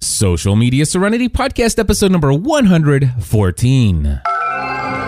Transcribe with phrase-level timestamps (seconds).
[0.00, 4.20] Social Media Serenity Podcast, episode number 114.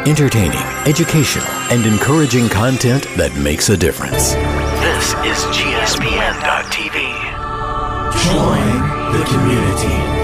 [0.06, 4.32] Entertaining, educational, and encouraging content that makes a difference.
[4.80, 6.96] This is GSPN.TV.
[8.24, 10.19] Join the community.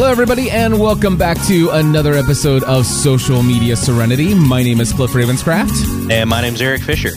[0.00, 4.34] Hello, everybody, and welcome back to another episode of Social Media Serenity.
[4.34, 6.10] My name is Cliff Ravenscraft.
[6.10, 7.10] And my name's Erik Fisher.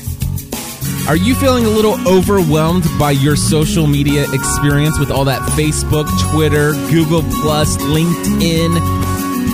[1.07, 6.09] Are you feeling a little overwhelmed by your social media experience with all that Facebook,
[6.33, 8.75] Twitter, Google Plus, LinkedIn,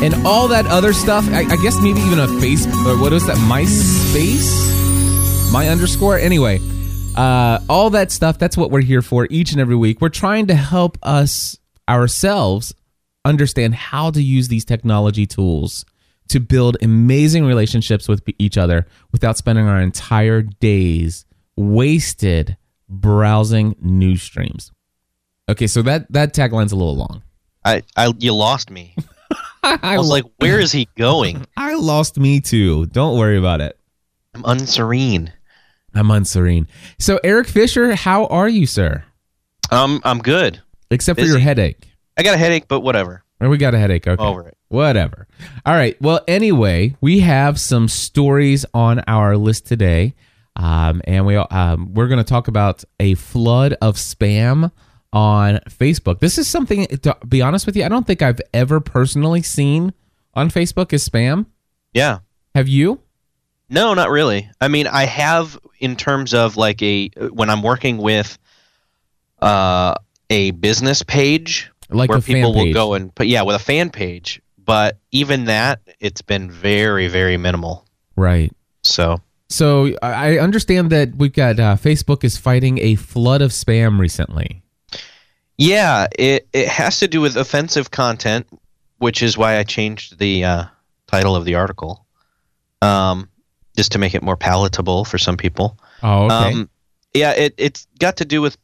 [0.01, 1.23] and all that other stuff?
[1.29, 2.83] I, I guess maybe even a Facebook.
[2.87, 3.37] Or what is that?
[3.37, 6.17] MySpace, my underscore.
[6.17, 6.59] Anyway,
[7.15, 8.39] uh, all that stuff.
[8.39, 10.01] That's what we're here for each and every week.
[10.01, 12.73] We're trying to help us ourselves
[13.29, 15.85] understand how to use these technology tools
[16.29, 22.57] to build amazing relationships with each other without spending our entire days wasted
[22.87, 24.71] browsing news streams.
[25.47, 27.23] Okay, so that that tagline's a little long.
[27.65, 28.95] I, I you lost me.
[29.63, 31.45] I was like, where is he going?
[31.57, 32.85] I lost me too.
[32.87, 33.77] Don't worry about it.
[34.33, 35.31] I'm unserene.
[35.93, 36.67] I'm unserene.
[36.99, 39.03] So Erik Fisher, how are you, sir?
[39.71, 40.61] Um, I'm good.
[40.91, 41.88] Except for your headache.
[42.17, 43.23] I got a headache, but whatever.
[43.39, 44.07] Or we got a headache.
[44.07, 44.21] Okay.
[44.21, 44.57] Over it.
[44.67, 45.27] Whatever.
[45.65, 45.99] All right.
[46.01, 50.13] Well, anyway, we have some stories on our list today.
[50.55, 54.71] Um, and we um, we're going to talk about a flood of spam
[55.13, 56.19] on Facebook.
[56.19, 59.93] This is something to be honest with you, I don't think I've ever personally seen
[60.33, 61.45] on Facebook as spam.
[61.93, 62.19] Yeah.
[62.55, 62.99] Have you?
[63.69, 64.49] No, not really.
[64.59, 68.37] I mean, I have in terms of like a when I'm working with
[69.41, 69.95] uh,
[70.29, 73.59] a business page Like where a fan people will go and put yeah with a
[73.59, 77.85] fan page, but even that it's been very very minimal.
[78.15, 78.51] Right.
[78.83, 83.51] So So I I understand that we've got uh, Facebook is fighting a flood of
[83.51, 84.61] spam recently.
[85.57, 88.47] Yeah, it it has to do with offensive content,
[88.99, 90.63] which is why I changed the uh,
[91.07, 92.05] title of the article,
[92.81, 93.29] um,
[93.75, 95.77] just to make it more palatable for some people.
[96.01, 96.53] Oh, okay.
[96.53, 96.69] Um,
[97.13, 98.57] yeah, it it's got to do with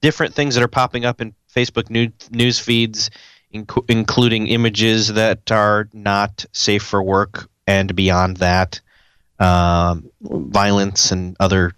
[0.00, 3.10] different things that are popping up in Facebook news news feeds,
[3.54, 8.80] inc- including images that are not safe for work and beyond that,
[9.38, 11.72] um, violence and other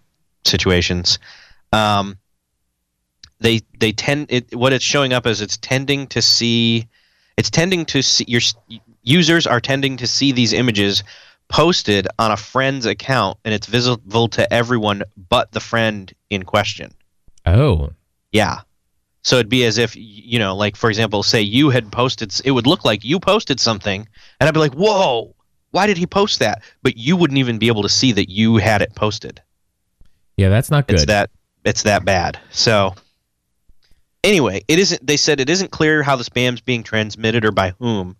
[0.44, 1.18] situations.
[1.72, 2.18] Um,
[3.40, 6.88] they they tend it what it's showing up as it's tending to see
[7.36, 8.40] it's tending to see your
[9.02, 11.02] users are tending to see these images
[11.48, 16.92] posted on a friend's account and it's visible to everyone but the friend in question.
[17.44, 17.90] oh.
[18.30, 18.60] Yeah.
[19.22, 22.50] So it'd be as if you know, like for example, say you had posted it
[22.50, 24.06] would look like you posted something
[24.40, 25.34] and I'd be like, "Whoa,
[25.70, 28.56] why did he post that?" But you wouldn't even be able to see that you
[28.56, 29.40] had it posted.
[30.36, 30.94] Yeah, that's not good.
[30.94, 31.30] It's that
[31.64, 32.38] it's that bad.
[32.50, 32.94] So
[34.24, 37.74] anyway, it isn't they said it isn't clear how the spam's being transmitted or by
[37.78, 38.16] whom,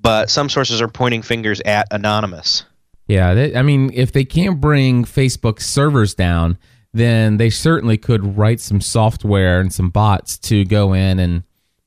[0.00, 2.64] but some sources are pointing fingers at anonymous.
[3.08, 6.58] Yeah, they, I mean, if they can't bring Facebook servers down,
[6.96, 11.42] then they certainly could write some software and some bots to go in and,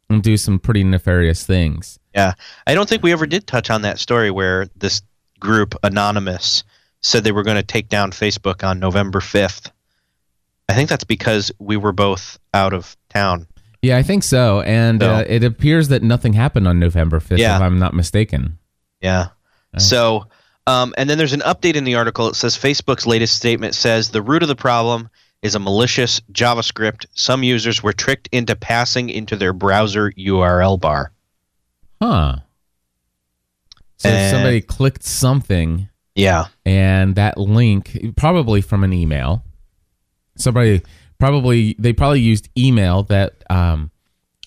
[0.09, 1.99] and do some pretty nefarious things.
[2.15, 2.33] Yeah.
[2.67, 5.01] I don't think we ever did touch on that story where this
[5.39, 6.63] group anonymous
[7.01, 9.71] said they were going to take down Facebook on November 5th.
[10.67, 13.47] I think that's because we were both out of town.
[13.81, 14.61] Yeah, I think so.
[14.61, 17.55] And So- uh, it appears that nothing happened on November 5th, Yeah.
[17.55, 18.57] if I'm not mistaken.
[19.01, 19.27] Yeah.
[19.77, 20.25] So,
[20.69, 22.28] um, and then there's an update in the article.
[22.28, 25.09] It says Facebook's latest statement says the root of the problem
[25.41, 27.06] is a malicious JavaScript.
[27.13, 31.12] Some users were tricked into passing into their browser URL bar.
[32.02, 32.38] Huh.
[33.97, 36.46] So And- somebody clicked something Yeah.
[36.66, 39.44] and that link probably from an email
[40.38, 40.81] somebody
[41.19, 43.91] probably they probably used email that um,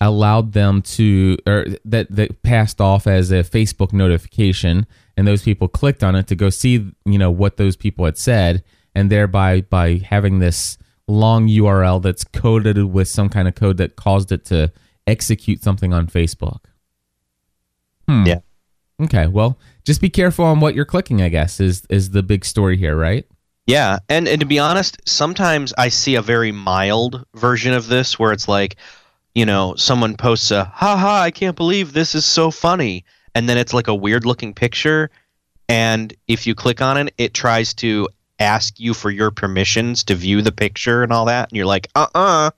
[0.01, 5.67] allowed them to or that that passed off as a facebook notification and those people
[5.67, 8.63] clicked on it to go see you know what those people had said
[8.95, 10.77] and thereby by having this
[11.07, 14.71] long url that's coded with some kind of code that caused it to
[15.05, 16.59] execute something on facebook
[18.07, 18.25] Hmm.
[18.25, 18.39] Yeah.
[19.01, 21.21] Okay, well, just be careful on what you're clicking.
[21.21, 23.25] I guess is is the big story here, right?
[23.65, 28.19] Yeah, and and to be honest, sometimes I see a very mild version of this
[28.19, 28.75] where it's like,
[29.33, 33.47] you know, someone posts a "ha ha, I can't believe this is so funny," and
[33.49, 35.09] then it's like a weird looking picture,
[35.69, 38.07] and if you click on it, it tries to
[38.39, 41.87] ask you for your permissions to view the picture and all that, and you're like,
[41.95, 42.51] uh uh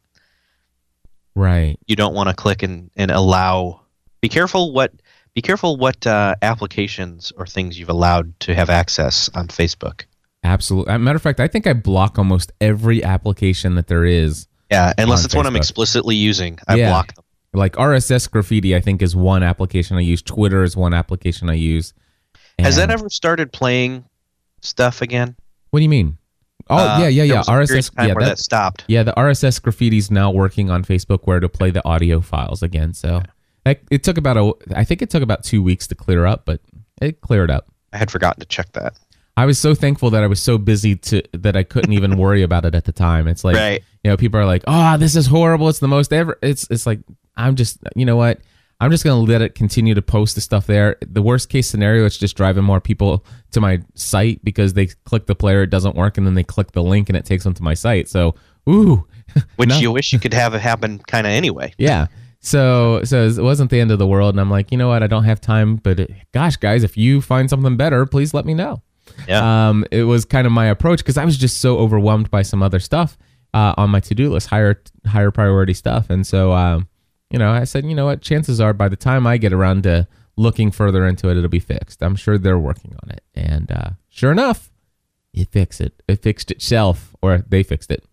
[1.35, 1.77] Right.
[1.85, 3.81] you don't want to click and, and allow.
[4.21, 4.93] Be careful what
[5.33, 10.03] be careful what uh, applications or things you've allowed to have access on Facebook.
[10.45, 10.91] Absolutely.
[10.93, 14.47] As a matter of fact, I think I block almost every application that there is.
[14.71, 16.89] Yeah, unless On it's one I'm explicitly using, I Yeah.
[16.89, 17.24] block them.
[17.55, 20.21] Like RSS graffiti, I think is one application I use.
[20.21, 21.93] Twitter is one application I use.
[22.59, 24.05] Has that ever started playing
[24.61, 25.35] stuff again?
[25.71, 26.17] What do you mean?
[26.69, 27.41] Oh Uh, yeah, yeah, yeah.
[27.43, 27.91] RSS.
[27.97, 28.85] Yeah, where that, that stopped.
[28.87, 29.03] yeah.
[29.03, 32.93] The RSS graffiti's now working on Facebook where to play the audio files again.
[32.93, 33.21] So
[33.65, 34.53] that, it took about a.
[34.75, 36.61] I think it took about two weeks to clear up, but
[37.01, 37.67] it cleared up.
[37.93, 38.97] I had forgotten to check that.
[39.37, 42.41] I was so thankful that I was so busy to that I couldn't even worry
[42.41, 43.27] about it at the time.
[43.27, 43.83] It's like Right.
[44.03, 45.67] you know, people are like, "Oh, this is horrible.
[45.67, 47.01] It's the most ever." It's it's like
[47.37, 48.39] I'm just you know what?
[48.81, 50.97] I'm just gonna let it continue to post the stuff there.
[51.01, 55.27] The worst case scenario, it's just driving more people to my site because they click
[55.27, 57.53] the player, it doesn't work, and then they click the link and it takes them
[57.53, 58.09] to my site.
[58.09, 58.35] So,
[58.69, 59.07] ooh,
[59.55, 59.77] Which No.
[59.79, 61.73] you wish you could have it happen kind of anyway.
[61.77, 62.07] yeah.
[62.41, 65.01] So so it wasn't the end of the world, and I'm like, you know what?
[65.03, 68.45] I don't have time, but it, gosh, guys, if you find something better, please let
[68.45, 68.81] me know.
[69.27, 69.69] Yeah.
[69.69, 72.61] Um, it was kind of my approach because I was just so overwhelmed by some
[72.61, 73.17] other stuff
[73.53, 76.87] uh, on my to do list, higher higher priority stuff, and so um,
[77.35, 78.21] you know, I said, you know what?
[78.21, 81.59] Chances are, by the time I get around to looking further into it, it'll be
[81.59, 82.01] fixed.
[82.01, 84.71] I'm sure they're working on it, and uh, sure enough,
[85.33, 86.01] it fixed it.
[86.07, 88.05] It fixed itself, or they fixed it.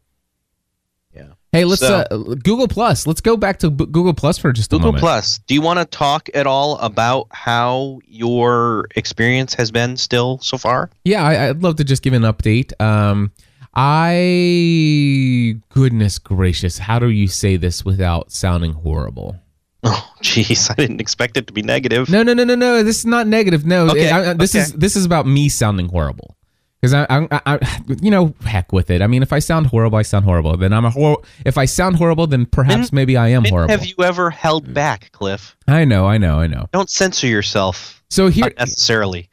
[1.15, 1.35] yeah.
[1.53, 3.07] Hey, let's So- uh, Google Plus.
[3.07, 5.03] Let's go back to B- Google Plus for just a Google moment.
[5.03, 5.39] Plus.
[5.47, 10.57] Do you want to talk at all about how your experience has been still so
[10.59, 10.91] far?
[11.05, 12.73] Yeah, I, I'd love to just give an update.
[12.81, 13.31] Um,
[13.75, 19.37] I goodness gracious, how do you say this without sounding horrible?
[19.85, 22.09] Oh, jeez, I didn't expect it to be negative.
[22.09, 22.85] No, no, no, no, no.
[22.85, 23.67] This is not negative.
[23.67, 24.63] No, Okay, I- I- this okay.
[24.63, 26.37] is this is about me sounding horrible.
[26.81, 29.03] Because I, I, I, you know, heck with it.
[29.03, 30.57] I mean, if I sound horrible, I sound horrible.
[30.57, 31.21] Then I'm a hor.
[31.45, 33.73] If I sound horrible, then perhaps When- maybe I am horrible.
[33.73, 35.57] have you ever held back, Cliff?
[35.67, 36.69] I know, I know, I know.
[36.73, 39.31] Don't censor yourself So here, unnecessarily.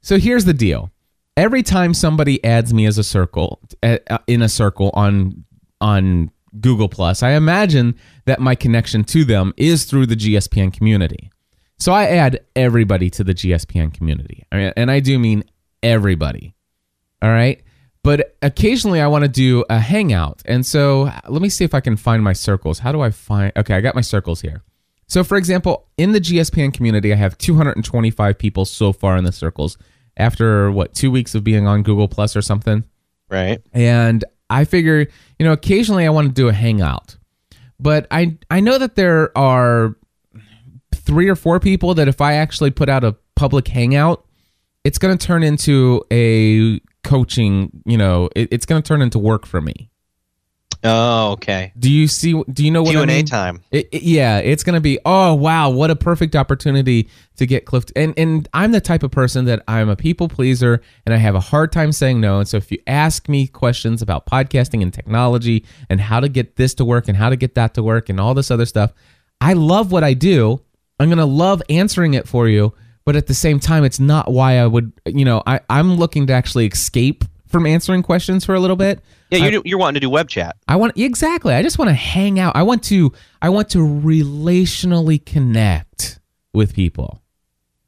[0.00, 0.90] So here's the deal.
[1.36, 3.60] Every time somebody adds me as a circle
[4.26, 5.44] in a circle on
[5.80, 6.30] on
[6.60, 11.30] Google Plus, I imagine that my connection to them is through the GSPN community.
[11.78, 14.44] So I add everybody to the GSPN community.
[14.52, 15.44] I mean, and I do mean
[15.82, 16.54] everybody.
[17.22, 17.62] All right?
[18.04, 20.42] But occasionally I want to do a hangout.
[20.44, 22.80] And so let me see if I can find my circles.
[22.80, 24.62] How do I find Okay, I got my circles here.
[25.06, 29.32] So, for example, in the GSPN community, I have 225 people so far in the
[29.32, 29.76] circles
[30.16, 32.84] after what two weeks of being on Google Plus or something.
[33.28, 33.62] Right.
[33.72, 35.06] And I figure,
[35.38, 37.16] you know, occasionally I want to do a hangout,
[37.80, 39.96] but I I know that there are
[40.94, 44.26] three or four people that if I actually put out a public hangout,
[44.84, 47.82] it's going to turn into a coaching.
[47.86, 49.90] You know, it, it's going to turn into work for me.
[50.84, 51.72] Oh, okay.
[51.78, 52.32] Do you see?
[52.52, 53.26] Do you know what Q and A mean?
[53.26, 53.60] time.
[53.70, 54.98] It, it- yeah, it's gonna be.
[55.04, 57.84] Oh wow, what a perfect opportunity to get Cliff.
[57.94, 61.34] And and I'm the type of person that I'm a people pleaser, and I have
[61.36, 62.38] a hard time saying no.
[62.40, 66.56] And so if you ask me questions about podcasting and technology and how to get
[66.56, 68.92] this to work and how to get that to work and all this other stuff,
[69.40, 70.60] I love what I do.
[70.98, 72.74] I'm gonna love answering it for you.
[73.04, 74.92] But at the same time, it's not why I would.
[75.06, 79.00] You know, I I'm looking to actually escape from answering questions for a little bit.
[79.32, 80.56] Yeah, you're, you're wanting to do web chat.
[80.68, 81.54] I want exactly.
[81.54, 82.54] I just want to hang out.
[82.54, 83.12] I want to.
[83.40, 86.20] I want to relationally connect
[86.52, 87.22] with people.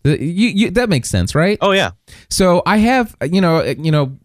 [0.04, 1.56] You, you, that makes sense, right?
[1.62, 1.92] Oh yeah.
[2.28, 4.18] So I have, you know, you know,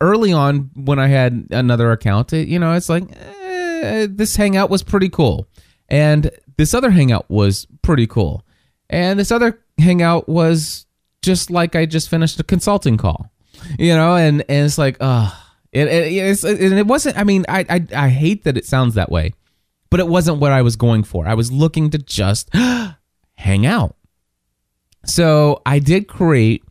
[0.00, 4.70] early on when I had another account, it, you know, it's like eh, this hangout
[4.70, 5.46] was pretty cool,
[5.90, 8.42] and this other hangout was pretty cool,
[8.88, 10.86] and this other hangout was
[11.20, 13.30] just like I just finished a consulting call,
[13.78, 15.30] you know, and and it's like, uh
[15.72, 17.18] it, it it's and it wasn't.
[17.18, 19.34] I mean, I, I I hate that it sounds that way,
[19.90, 21.26] but it wasn't what I was going for.
[21.26, 22.48] I was looking to just
[23.34, 23.96] hang out.
[25.04, 26.64] So I did create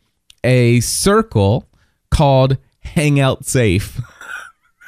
[0.44, 1.68] a circle
[2.12, 4.00] called Hangout Safe.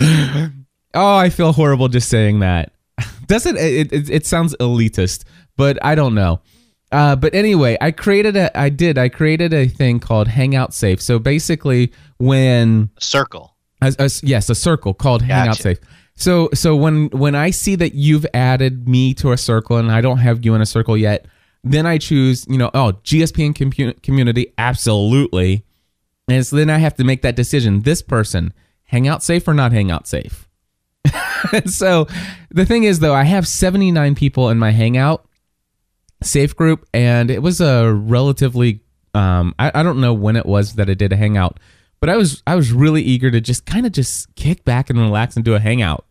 [0.00, 0.50] oh,
[0.94, 2.72] I feel horrible just saying that.
[3.26, 4.10] Doesn't it, it?
[4.10, 5.24] It sounds elitist,
[5.56, 6.40] but I don't know.
[6.90, 8.56] Uh, but anyway, I created a.
[8.58, 8.96] I did.
[8.96, 11.02] I created a thing called Hangout Safe.
[11.02, 13.54] So basically, when Circle.
[13.82, 15.78] as, as, yes, a circle called Hangout Safe.
[16.18, 20.00] So so when when I see that you've added me to a circle and I
[20.00, 21.26] don't have you in a circle yet,
[21.62, 25.64] then I choose you know oh GSPN compu- community absolutely,
[26.26, 27.82] and so then I have to make that decision.
[27.82, 28.52] This person
[28.84, 30.48] Hangout Safe or not Hangout Safe.
[31.66, 32.08] so
[32.50, 35.27] the thing is though, I have seventy nine people in my Hangout
[36.22, 38.80] safe group and it was a relatively
[39.14, 41.60] um I, I don't know when it was that I did a hangout
[42.00, 44.98] but I was I was really eager to just kind of just kick back and
[44.98, 46.04] relax and do a hangout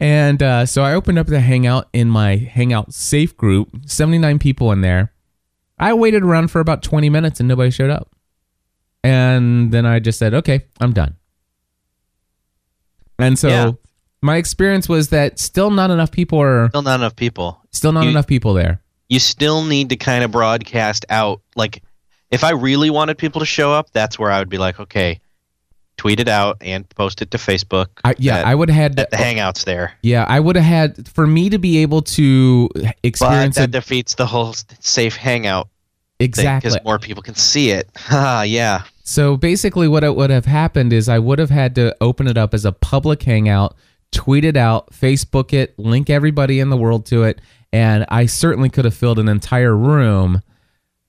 [0.00, 4.70] and uh, so I opened up the hangout in my hangout safe group 79 people
[4.70, 5.12] in there
[5.78, 8.08] I waited around for about 20 minutes and nobody showed up
[9.04, 11.14] and then I just said, okay, I'm done.
[13.18, 13.70] And so Yeah.
[14.22, 17.60] my experience was that still not enough people are Still not enough people.
[17.72, 18.80] still not You- enough people there.
[19.08, 21.40] You still need to kind of broadcast out.
[21.56, 21.82] Like,
[22.30, 25.20] if I really wanted people to show up, that's where I would be like, okay,
[25.96, 27.86] tweet it out and post it to Facebook.
[28.04, 29.94] I, yeah, that- I would have had the hangouts there.
[30.02, 32.68] yeah, I would have had for me to be able to
[33.02, 35.68] experience But that it defeats the whole safe hangout
[36.20, 36.70] exactly.
[36.70, 37.88] because more people can see it.
[38.10, 38.82] Ah, yeah.
[39.04, 42.36] So basically, what it would have happened is I would have had to open it
[42.36, 43.74] up as a public hangout,
[44.12, 47.40] tweet it out, Facebook it, link everybody in the world to it,
[47.72, 50.42] and I certainly could have filled an entire room.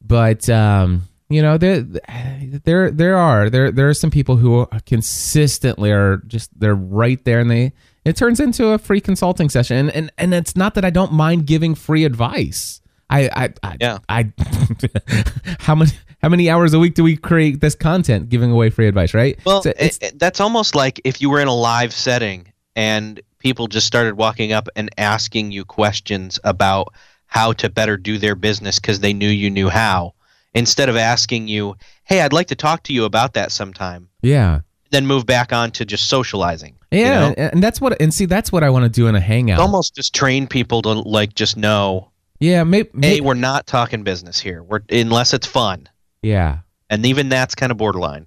[0.02, 5.92] But um, you know, there, there, there are there there are some people who consistently
[5.92, 7.74] are just they're right there, and they
[8.06, 11.12] it turns into a free consulting session, and and, and it's not that I don't
[11.14, 12.82] mind giving free advice.
[13.12, 13.98] I, I, I, Yeah.
[14.08, 14.32] I,
[15.60, 18.88] how many, how many hours a week do we create this content giving away free
[18.88, 19.40] advice, right?
[19.46, 23.20] Well, So it, it- that's almost like if you were in a live setting and
[23.40, 26.94] people just started walking up and asking you questions about
[27.28, 30.14] how to better do their business because they knew you knew how,
[30.54, 34.62] instead of asking you, "Hey, I'd like to talk to you about that sometime," yeah,
[34.92, 36.76] then move back on to just socializing.
[36.92, 37.34] you yeah, know?
[37.38, 39.60] and, and that's what, and see, that's what I want to do in a hangout.
[39.60, 44.40] Almost just train people to like just know, yeah, maybe, hey, we're not talking business
[44.40, 44.64] here.
[44.64, 45.88] We're unless it's fun,
[46.22, 48.26] yeah, and even that's kind of borderline.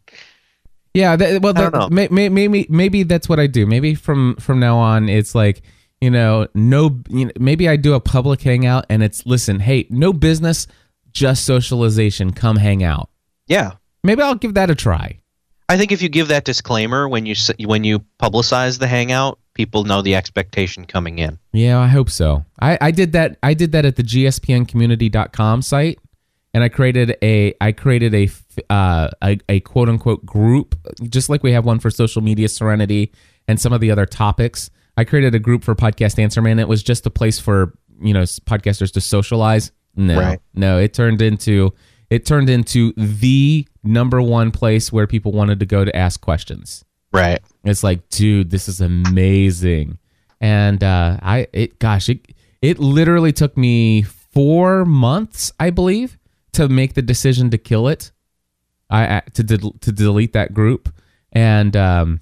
[0.94, 1.16] Yeah.
[1.16, 3.66] That, well, that, may, may, maybe, maybe that's what I do.
[3.66, 5.62] Maybe from from now on, it's like
[6.02, 9.86] you know, no, you know, maybe I do a public hangout, and it's listen, hey,
[9.88, 10.66] no business,
[11.12, 12.32] just socialization.
[12.32, 13.08] Come hang out.
[13.46, 13.74] Yeah.
[14.02, 15.20] Maybe I'll give that a try.
[15.68, 17.34] I think if you give that disclaimer when you
[17.66, 21.38] when you publicize the hangout, people know the expectation coming in.
[21.52, 22.44] Yeah, I hope so.
[22.60, 23.38] I, I did that.
[23.42, 26.00] I did that at the gspncommunity.com site,
[26.54, 28.28] and I created a I created a
[28.70, 30.74] uh, a, a quote unquote group,
[31.08, 33.12] just like we have one for social media serenity
[33.48, 34.70] and some of the other topics.
[34.96, 36.58] I created a group for Podcast Answer Man.
[36.58, 39.72] It was just a place for you know podcasters to socialize.
[39.94, 40.40] No, Right.
[40.54, 41.72] no, it turned into
[42.10, 46.84] it turned into the number one place where people wanted to go to ask questions.
[47.12, 47.40] Right.
[47.64, 49.98] It's like, dude, this is amazing.
[50.40, 52.26] And uh, I, it, gosh, it,
[52.60, 56.18] it literally took me four months, I believe,
[56.52, 58.12] to make the decision to kill it.
[58.90, 60.92] I, to to delete that group,
[61.32, 62.20] and um,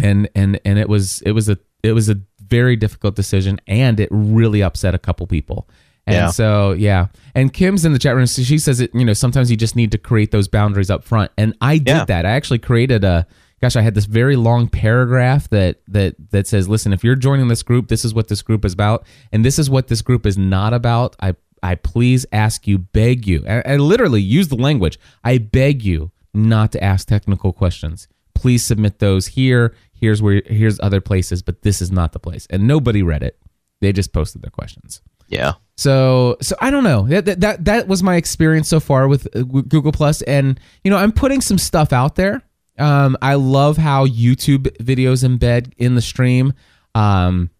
[0.00, 4.00] and and and it was it was a it was a very difficult decision, and
[4.00, 5.68] it really upset a couple people.
[6.08, 6.30] And Yeah.
[6.30, 8.26] so yeah, and Kim's in the chat room.
[8.26, 8.90] So she says it.
[8.92, 11.86] You know, sometimes you just need to create those boundaries up front, and I did
[11.88, 12.04] Yeah.
[12.06, 12.26] that.
[12.26, 13.24] I actually created a.
[13.62, 17.46] Gosh, I had this very long paragraph that that that says, "Listen, if you're joining
[17.46, 20.26] this group, this is what this group is about, and this is what this group
[20.26, 21.14] is not about.
[21.20, 23.44] I I please ask you, beg you.
[23.48, 24.98] I, I literally use the language.
[25.24, 28.08] I beg you not to ask technical questions.
[28.34, 29.74] Please submit those here.
[29.92, 32.46] Here's where here's other places, but this is not the place.
[32.48, 33.38] And nobody read it.
[33.80, 35.02] They just posted their questions.
[35.28, 35.54] Yeah.
[35.76, 37.06] So so I don't know.
[37.06, 40.90] That that that, was my experience so far with uh, with Google Plus, and you
[40.90, 42.42] know I'm putting some stuff out there.
[42.78, 46.52] Um, I love how YouTube videos embed in the stream,
[46.94, 47.50] um,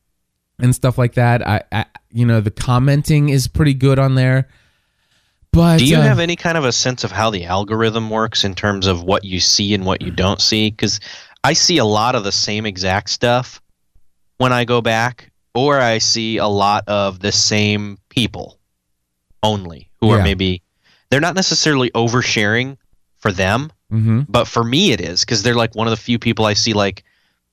[0.59, 1.47] and stuff like that.
[1.47, 4.49] I, I you know the commenting is pretty good on there.
[5.53, 8.45] But Do you uh, have any kind of a sense of how the algorithm works
[8.45, 10.71] in terms of what you see and what you don't see?
[10.71, 11.01] Because
[11.43, 13.61] I see a lot of the same exact stuff
[14.39, 18.59] when I go back, or I see a lot of the same people
[19.43, 20.17] only who Yeah.
[20.19, 20.63] are maybe
[21.11, 22.77] they're not necessarily oversharing
[23.19, 24.27] for them, mhm.
[24.29, 26.73] but for me it is because they're like one of the few people I see
[26.75, 27.03] like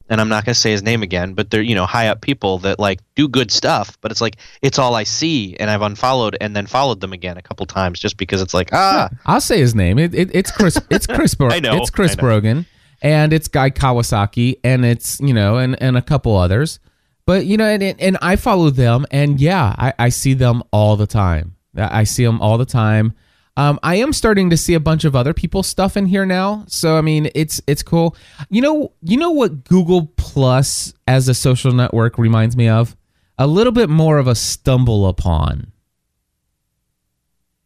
[0.09, 2.21] and I'm not going to say his name again, but they're you know high up
[2.21, 5.81] people that like do good stuff, but it's like it's all I see, and I've
[5.81, 9.41] unfollowed and then followed them again a couple times just because it's like ah I'll
[9.41, 9.99] say his name.
[9.99, 10.79] It, it, it's Chris.
[10.89, 11.35] It's Chris.
[11.35, 12.21] Bro- I know, It's Chris know.
[12.21, 12.65] Brogan,
[13.01, 16.79] and it's Guy Kawasaki, and it's you know, and and a couple others.
[17.25, 20.95] But you know, and and I follow them, and yeah, I, I see them all
[20.95, 21.55] the time.
[21.75, 23.13] I see them all the time.
[23.57, 26.63] Um, I am starting to see a bunch of other people's stuff in here now.
[26.67, 28.15] So I mean, it's it's cool.
[28.49, 32.95] You know, you know what Google Plus as a social network reminds me of?
[33.39, 35.71] A little bit more of a stumble upon.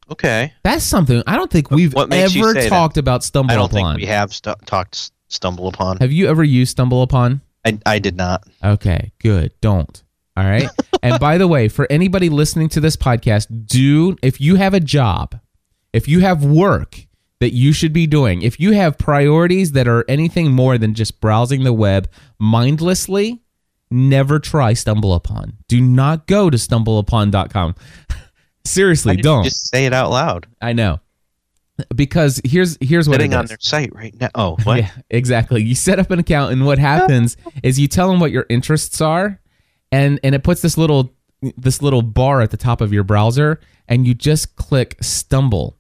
[0.10, 0.54] okay.
[0.64, 2.70] That's something I don't think we've what makes you ever say that?
[2.70, 3.96] talked about stumble I don't upon.
[3.96, 5.98] think we have stu- talked stumble upon.
[5.98, 7.42] Have you ever used stumble upon?
[7.66, 8.44] I, I did not.
[8.64, 9.54] Okay, good.
[9.62, 10.04] Don't.
[10.36, 10.68] All right.
[11.04, 14.80] and by the way, for anybody listening to this podcast, do if you have a
[14.80, 15.40] job,
[15.94, 17.08] if you have work
[17.40, 21.20] that you should be doing, if you have priorities that are anything more than just
[21.20, 22.08] browsing the web
[22.40, 23.42] mindlessly,
[23.90, 25.58] never try stumble upon.
[25.68, 27.76] Do not go to stumbleupon.com.
[28.66, 29.44] Seriously, don't.
[29.44, 30.48] just say it out loud.
[30.62, 31.00] I know.
[31.96, 34.30] because here's here's what Sitting it on their site right now.
[34.36, 34.78] Oh, what?
[34.82, 35.64] Yeah, exactly.
[35.64, 39.02] You set up an account, and what happens is you tell them what your interests
[39.02, 39.40] are,
[39.92, 41.16] and and it puts this little
[41.58, 45.80] this little bar at the top of your browser, and you just click stumble,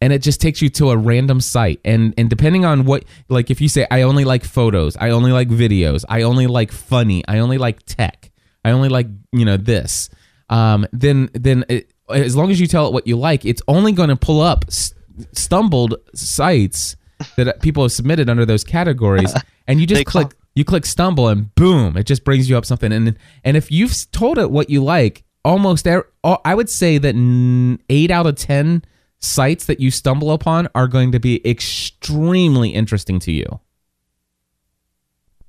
[0.00, 3.50] and it just takes you to a random site, and and depending on what like
[3.50, 7.22] if you say I only like photos, I only like videos, I only like funny,
[7.28, 8.30] I only like tech,
[8.64, 10.08] I only like you know this,
[10.48, 13.92] um, then then it, as long as you tell it what you like, it's only
[13.92, 14.92] going to pull up s-
[15.32, 16.96] stumbled sites
[17.36, 19.32] that people have submitted under those categories,
[19.66, 22.56] and you just They call- click you click stumble, and boom, it just brings you
[22.56, 22.92] up something.
[22.92, 27.14] And and if you've told it what you like, almost er- I would say that
[27.14, 28.82] n- eight out of ten
[29.20, 33.60] sites that you stumble upon are going to be extremely interesting to you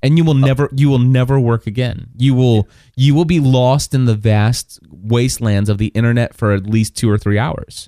[0.04, 3.94] and you will never you will never work again you will you will be lost
[3.94, 7.88] in the vast wastelands of the internet for at least two or three hours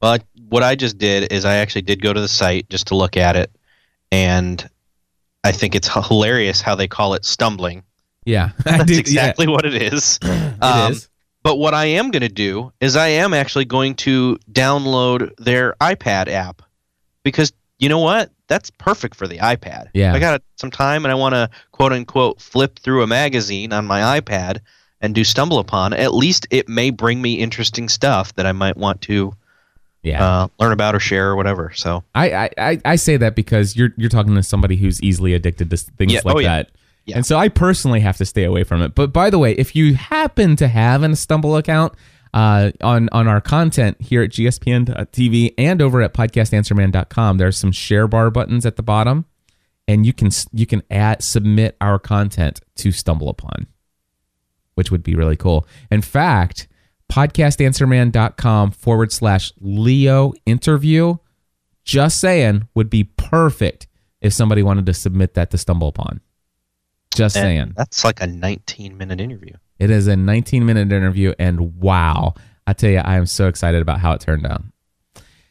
[0.00, 2.94] Well, what I just did is I actually did go to the site just to
[2.94, 3.50] look at it,
[4.12, 4.66] and
[5.42, 7.82] I think it's hilarious how they call it stumbling.
[8.24, 10.18] yeah That's yeah, exactly what it is.
[10.22, 11.08] it Um, is.
[11.42, 15.74] But what I am going to do is I am actually going to download their
[15.80, 16.62] iPad app
[17.22, 18.30] because you know what?
[18.48, 19.88] That's perfect for the iPad.
[19.94, 20.10] Yeah.
[20.10, 23.72] If I got some time and I want to quote unquote flip through a magazine
[23.72, 24.58] on my iPad
[25.00, 28.76] and do stumble upon, at least it may bring me interesting stuff that I might
[28.76, 29.32] want to
[30.02, 31.72] yeah uh, learn about or share or whatever.
[31.74, 35.34] So I, I, I- I say that because you're you're talking to somebody who's easily
[35.34, 36.56] addicted to things Yeah, like oh, yeah.
[36.56, 36.70] that.
[37.08, 37.16] Yeah.
[37.16, 38.94] And so I personally have to stay away from it.
[38.94, 41.94] But by the way, if you happen to have an Stumble account
[42.34, 48.06] uh, on on our content here at GSPN.TV and over at podcastanswerman.com, there's some share
[48.06, 49.24] bar buttons at the bottom,
[49.86, 53.66] and you can you can add submit our content to Stumble Upon,
[54.74, 55.66] which would be really cool.
[55.90, 56.68] In fact,
[57.10, 61.16] podcastanswerman.com forward slash Leo interview
[61.84, 63.86] just saying would be perfect
[64.20, 66.20] if somebody wanted to submit that to stumble upon
[67.18, 67.72] just and saying.
[67.76, 69.52] that's like a 19 minute interview.
[69.78, 72.34] it is a 19 minute interview and wow.
[72.66, 74.62] I tell you i am so excited about how it turned out.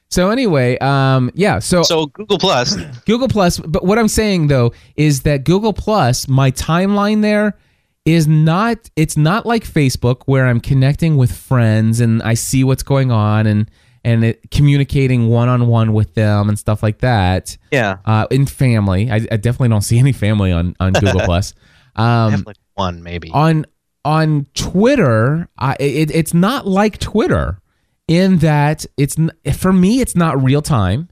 [0.09, 2.75] So anyway um yeah so, So Google Plus,
[3.05, 7.57] google plus but what i'm saying though is that google plus my timeline there
[8.05, 12.83] is not it's not like facebook where i'm connecting with friends and i see what's
[12.83, 13.69] going on and
[14.07, 19.11] and it, communicating one-on-one with them and stuff like that yeah, uh, in family.
[19.11, 21.53] I, I definitely don't see any family on on Google Plus.
[21.97, 23.31] Um, like one maybe.
[23.33, 23.65] on
[24.05, 27.59] on Twitter, I, it, it's not like Twitter
[28.07, 29.17] in that it's
[29.57, 31.09] for me it's not real time.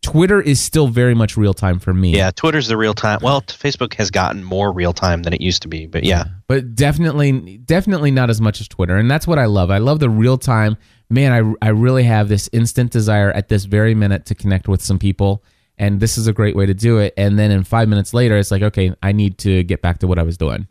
[0.00, 2.16] Twitter is still very much real time for me.
[2.16, 3.20] Yeah, Twitter's the real time.
[3.22, 6.74] Well, Facebook has gotten more real time than it used to be, but yeah, but
[6.74, 9.70] definitely definitely not as much as Twitter, and that's what I love.
[9.70, 10.78] I love the real time.
[11.12, 14.80] Man, I I really have this instant desire at this very minute to connect with
[14.80, 15.44] some people,
[15.76, 17.12] and this is a great way to do it.
[17.18, 20.06] And then in five minutes later, it's like, okay, I need to get back to
[20.06, 20.68] what I was doing.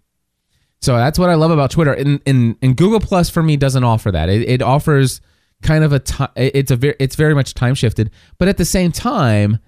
[0.82, 1.94] So that's what I love about Twitter.
[1.94, 4.30] And and, and Google Plus for me doesn't offer that.
[4.30, 5.22] It, it offers
[5.62, 8.66] kind of a ti it's a very it's very much time shifted, but at the
[8.66, 9.60] same time,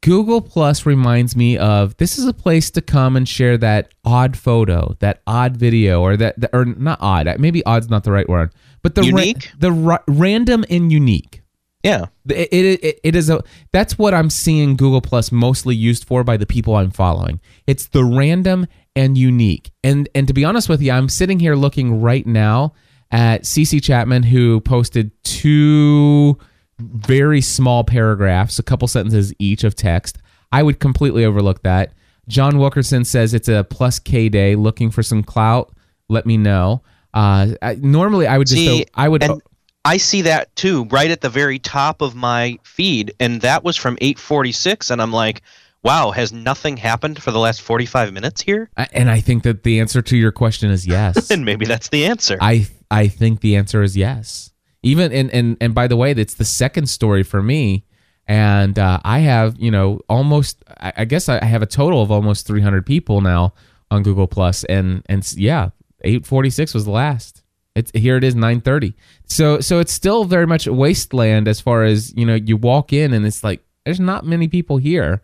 [0.00, 4.38] Google Plus reminds me of this is a place to come and share that odd
[4.38, 7.28] photo, that odd video, or that or not odd.
[7.38, 11.42] Maybe odd's not the right word, but the ra- the ra- random and unique.
[11.82, 12.06] yeah.
[12.28, 16.24] It, it, it, it is a that's what I'm seeing Google Plus mostly used for
[16.24, 17.40] by the people I'm following.
[17.66, 19.70] It's the random and unique.
[19.84, 22.74] And and to be honest with you, I'm sitting here looking right now
[23.10, 26.38] at CC Chapman who posted two
[26.78, 30.18] very small paragraphs, a couple sentences each of text.
[30.52, 31.92] I would completely overlook that.
[32.28, 35.70] John Wilkerson says it's a plus K day, looking for some Klout.
[36.08, 36.82] Let me know.
[37.18, 39.42] Uh, I, normally, I would just See, I would and
[39.84, 43.76] I see that too, right at the very top of my feed, and that was
[43.76, 45.42] from 8:46, and I'm like,
[45.82, 48.68] wow, has nothing happened for the last 45 minutes here?
[48.76, 51.30] I- And I think that the answer to your question is yes.
[51.34, 52.36] And maybe that's the answer.
[52.40, 54.50] I I think the answer is yes.
[54.82, 57.84] Even and and and by the way, that's the second story for me.
[58.26, 62.10] And uh, I have you know almost I, I guess I have a total of
[62.12, 63.54] almost 300 people now
[63.90, 65.70] on Google Plus, and and yeah,
[66.02, 67.42] 846 was the last.
[67.74, 68.94] It's here it is 930.
[69.24, 72.34] So so it's still very much a wasteland as far as you know.
[72.34, 75.22] You walk in and it's like there's not many people here,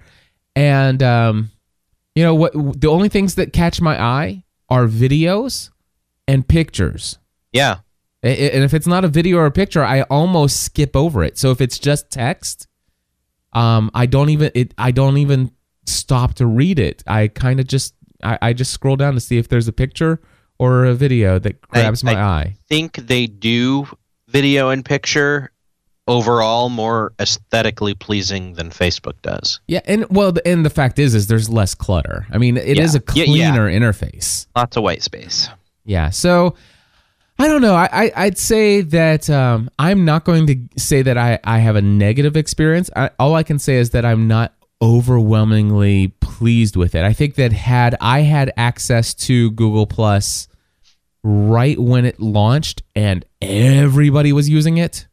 [0.54, 1.50] and um,
[2.14, 2.52] you know what?
[2.80, 5.70] The only things that catch my eye are videos
[6.28, 7.18] and pictures.
[7.52, 7.78] yeah.
[8.22, 11.36] And if it's not a video or a picture, I almost skip over it.
[11.36, 12.66] So if it's just text,
[13.52, 14.72] um, I don't even it.
[14.78, 15.50] I don't even
[15.84, 17.04] stop to read it.
[17.06, 20.22] I kind of just I, I just scroll down to see if there's a picture
[20.58, 22.18] or a video that grabs my eye.
[22.18, 22.56] I- eye.
[22.68, 23.86] think they do
[24.28, 25.50] video and picture
[26.06, 29.60] overall more aesthetically pleasing than Facebook does.
[29.66, 32.26] Yeah, and well, the- and the fact is, is there's less clutter.
[32.30, 33.00] I mean, it is Yeah.
[33.00, 33.78] a Yeah, cleaner yeah.
[33.78, 34.46] interface.
[34.54, 35.48] Lots of white space.
[35.84, 36.10] Yeah.
[36.10, 36.54] So
[37.38, 37.74] I don't know.
[37.74, 41.74] I, I I'd say that um, I'm not going to say that I I have
[41.76, 42.90] a negative experience.
[42.94, 46.08] I, all I can say is that I'm not overwhelmingly
[46.38, 47.04] pleased with it.
[47.04, 50.48] I think that had I had access to Google Plus
[51.22, 55.06] right when it launched and everybody was using it,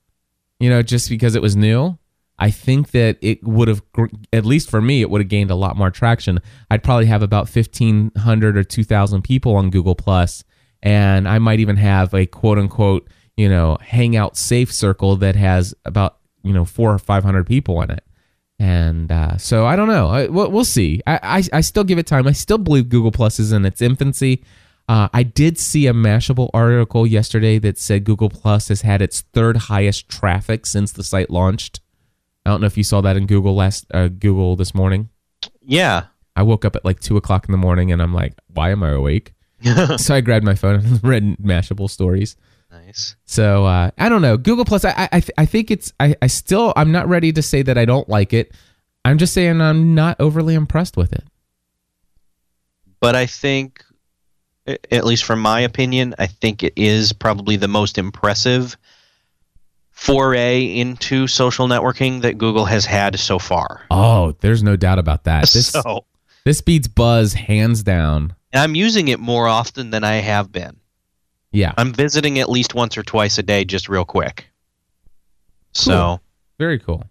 [0.60, 1.98] you know, just because it was new.
[2.40, 3.84] I think that it would have,
[4.34, 6.40] at least for me, it would have gained a lot more traction.
[6.72, 10.44] I'd probably have about fifteen hundred or two thousand people on Google Plus,
[10.82, 13.08] and I might even have a quote unquote,
[13.38, 17.80] you know, Hangout safe circle that has about you know four or five hundred people
[17.84, 18.04] in it.
[18.62, 20.08] And uh, so I don't know.
[20.08, 21.02] I, we'll, we'll see.
[21.08, 22.28] I, I I still give it time.
[22.28, 24.44] I still believe Google Plus is in its infancy.
[24.88, 29.22] Uh, I did see a Mashable article yesterday that said Google Plus has had its
[29.34, 31.80] third highest traffic since the site launched.
[32.46, 35.10] I don't know if you saw that in Google last uh, Google this morning.
[35.62, 36.06] Yeah.
[36.36, 38.84] I woke up at like two o'clock in the morning and I'm like, why am
[38.84, 39.34] I awake?
[39.98, 42.36] so I grabbed my phone and read Mashable stories.
[42.92, 43.16] Nice.
[43.26, 44.38] So uh, I don't know.
[44.38, 44.84] Google Plus.
[44.86, 45.94] I I, th- I think it's.
[46.00, 46.74] I, I still.
[46.76, 48.54] I'm not ready to say that I don't like it.
[49.06, 51.24] I'm just saying I'm not overly impressed with it.
[53.00, 53.84] But I think,
[54.68, 58.78] at least from my opinion, I think it is probably the most impressive
[59.90, 63.82] foray into social networking that Google has had so far.
[63.90, 65.42] Oh, there's no doubt about that.
[65.54, 66.06] This so,
[66.44, 68.36] this beats Buzz hands down.
[68.52, 70.78] and I'm using it more often than I have been.
[71.52, 74.48] Yeah, I'm visiting at least once or twice a day, just real quick.
[75.74, 76.20] So,
[76.60, 77.04] very cool.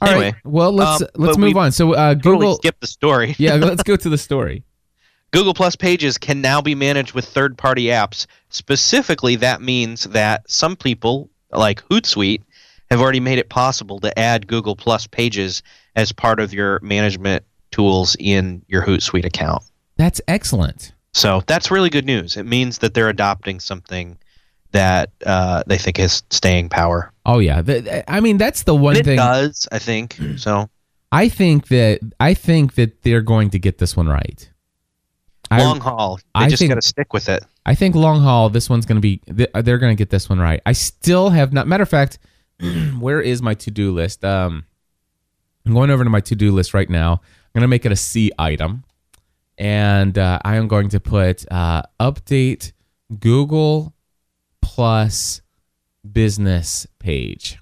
[0.00, 0.12] All right.
[0.12, 1.72] Anyway, Well, let's um, let's move on.
[1.72, 2.54] So uh, totally Google.
[2.56, 3.34] skip the story.
[3.38, 4.62] yeah, let's go to the story.
[5.32, 8.26] Google Plus pages can now be managed with third party apps.
[8.48, 12.42] Specifically, that means that some people, like Hootsuite,
[12.90, 15.62] have already made it possible to add Google Plus pages
[15.96, 19.62] as part of your management tools in your Hootsuite account.
[19.96, 20.92] That's excellent.
[21.18, 22.36] So that's really good news.
[22.36, 24.16] It means that they're adopting something
[24.70, 27.12] that uh, they think has staying power.
[27.26, 27.60] Oh yeah.
[27.60, 29.16] The- I mean, that's the one it thing.
[29.16, 30.16] does, I think.
[30.38, 30.70] So
[31.10, 34.48] I think that I think that they're going to get this one right.
[35.50, 37.42] I- long haul, they I just got to stick with it.
[37.66, 40.38] I think long haul, this one's going to be, they're going to get this one
[40.38, 40.60] right.
[40.64, 42.18] I still have not, matter of fact,
[42.98, 44.24] where is my to do list?
[44.24, 44.64] Um,
[45.66, 47.12] I'm going over to my to do list right now.
[47.12, 48.84] I'm going to make it a C item.
[49.58, 52.72] And uh, I am going to put uh, update
[53.18, 53.94] Google
[54.62, 55.42] Plus
[56.10, 57.58] business page.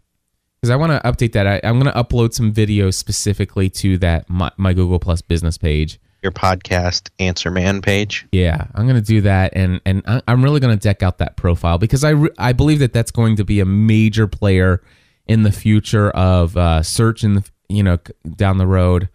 [0.61, 1.47] Because I want to update that.
[1.47, 5.57] I, I'm going to upload some videos specifically to that, my, my Google Plus business
[5.57, 5.99] page.
[6.23, 8.27] Your podcast Answer Man page.
[8.33, 12.03] Yeah, I'm gonna do that, and and I'm really gonna deck out that profile because
[12.03, 14.83] I re- I believe that that's going to be a major player
[15.29, 17.99] in the future of uh, search and you know
[18.35, 19.09] down the road,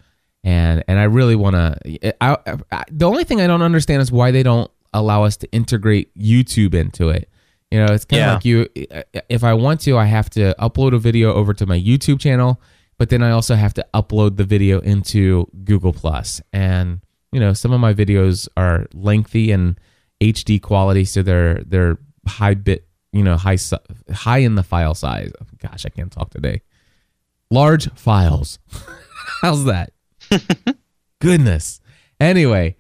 [0.44, 2.14] and and I really want to.
[2.24, 2.38] I,
[2.72, 6.14] I, the only thing I don't understand is why they don't allow us to integrate
[6.18, 7.30] YouTube into it.
[7.70, 8.34] You know, it's kind of Yeah.
[8.34, 8.68] like you.
[9.30, 12.62] If I want to, I have to upload a video over to my YouTube channel,
[12.98, 16.42] but then I also have to upload the video into Google Plus.
[16.52, 17.02] And
[17.32, 19.80] you know, some of my videos are lengthy and
[20.22, 23.58] HD quality, so they're they're high bit, you know, high
[24.12, 25.32] high in the file size.
[25.42, 26.62] Oh gosh, I can't talk today.
[27.50, 28.60] Large files.
[29.42, 29.92] How's that?
[31.20, 31.82] Goodness.
[32.20, 32.76] Anyway,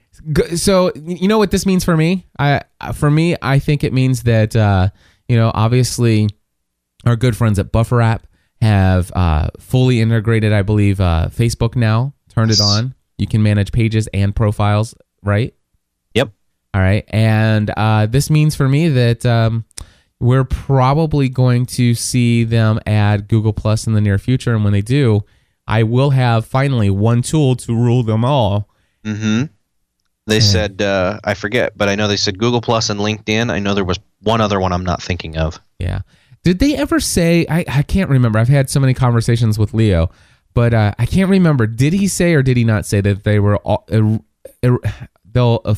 [0.55, 2.27] so you know what this means for me?
[2.37, 2.61] I
[2.93, 4.89] for me, I think it means that uh,
[5.27, 6.29] you know, obviously,
[7.05, 8.27] our good friends at Buffer App
[8.61, 12.13] have uh, fully integrated, I believe, uh, Facebook now.
[12.29, 12.93] Turned it on.
[13.17, 15.53] You can manage pages and profiles, right?
[16.13, 16.31] Yep.
[16.73, 19.65] All right, and uh, this means for me that um,
[20.19, 24.73] we're probably going to see them add Google Plus in the near future, and when
[24.73, 25.23] they do,
[25.67, 28.69] I will have finally one tool to rule them all.
[29.05, 29.45] Mm-hmm.
[30.27, 33.51] They said uh, I forget, but I know they said Google Plus and LinkedIn.
[33.51, 35.59] I know there was one other one I'm not thinking of.
[35.79, 36.01] Yeah.
[36.43, 37.45] Did they ever say?
[37.49, 38.39] I, I can't remember.
[38.39, 40.09] I've had so many conversations with Leo,
[40.53, 41.67] but uh, I can't remember.
[41.67, 44.77] Did he say or did he not say that they were all, uh,
[45.25, 45.75] they'll uh,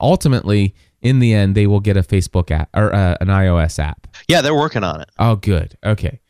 [0.00, 4.06] ultimately in the end they will get a Facebook app or uh, an iOS app?
[4.28, 5.10] Yeah, they're working on it.
[5.18, 5.76] Oh, good.
[5.84, 6.20] Okay.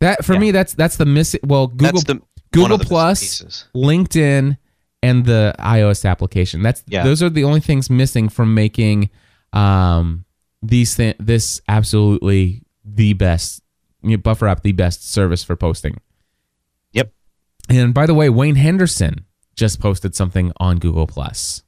[0.00, 0.38] That for Yeah.
[0.40, 1.40] me, that's that's the missing.
[1.44, 2.20] Well, Google That's the
[2.54, 2.88] Google of the missing
[3.46, 3.64] Plus.
[3.74, 4.56] LinkedIn,
[5.02, 6.62] and the iOS application.
[6.62, 7.04] That's Yeah.
[7.04, 9.10] those are the only things missing from making
[9.52, 10.24] um,
[10.62, 13.60] these th- this absolutely the best
[14.02, 15.98] you know, buffer app the best service for posting.
[16.92, 17.12] Yep.
[17.68, 19.24] And by the way, Wayne Henderson
[19.56, 21.62] just posted something on Google Plus.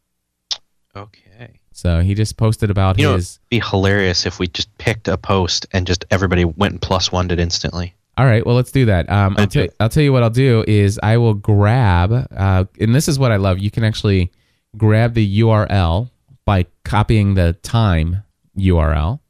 [0.95, 1.61] Okay.
[1.73, 3.33] So he just posted about You know, his.
[3.37, 7.13] it'd be hilarious if we just picked a post and just everybody went and plus
[7.13, 7.95] one it instantly.
[8.19, 9.11] All right, well, let's do that.
[9.11, 9.69] Um, I'll, tell.
[9.79, 13.31] I'll tell you what I'll do is I will grab, uh, and this is what
[13.31, 13.59] I love.
[13.59, 14.33] You can actually
[14.77, 16.11] grab the URL
[16.47, 18.23] by copying the time
[18.57, 19.21] URL,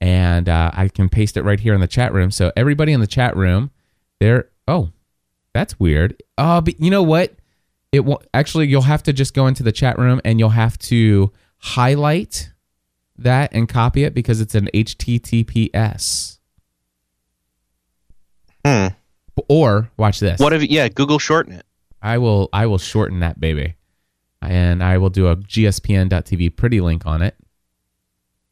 [0.00, 2.30] and uh, I can paste it right here in the chat room.
[2.30, 3.70] So everybody in the chat room,
[4.20, 4.50] there.
[4.68, 4.90] Oh,
[5.54, 6.22] that's weird.
[6.36, 7.34] Oh, but you know what?
[7.92, 8.68] It will actually.
[8.68, 12.50] You'll have to just go into the chat room and you'll have to highlight
[13.16, 16.38] that and copy it because it's an HTTPS.
[18.64, 18.88] Hmm.
[19.48, 20.38] Or watch this.
[20.38, 21.66] What if yeah, Google shorten it.
[22.02, 23.76] I will I will shorten that baby.
[24.40, 27.36] And I will do a gspn.tv pretty link on it.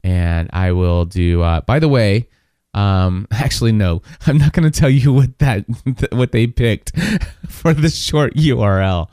[0.05, 2.29] And I will do uh by the way,
[2.75, 5.65] um actually no, I'm not going to tell you what that
[6.13, 6.93] what they picked
[7.49, 9.09] for the short URL.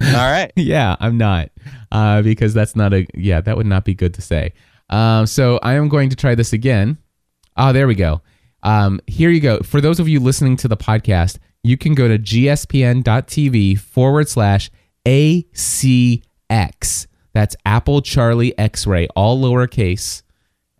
[0.00, 0.52] All right.
[0.56, 1.50] yeah, I'm not.
[1.90, 4.52] Uh because that's not a yeah, that would not be good to say.
[4.90, 6.98] Um so I am going to try this again.
[7.56, 8.20] Oh, there we go.
[8.64, 9.60] Um, here you go.
[9.60, 14.70] For those of you listening to the podcast, you can go to gspn.tv forward slash
[15.06, 17.06] ACX.
[17.32, 20.22] That's Apple Charlie X ray, all lowercase.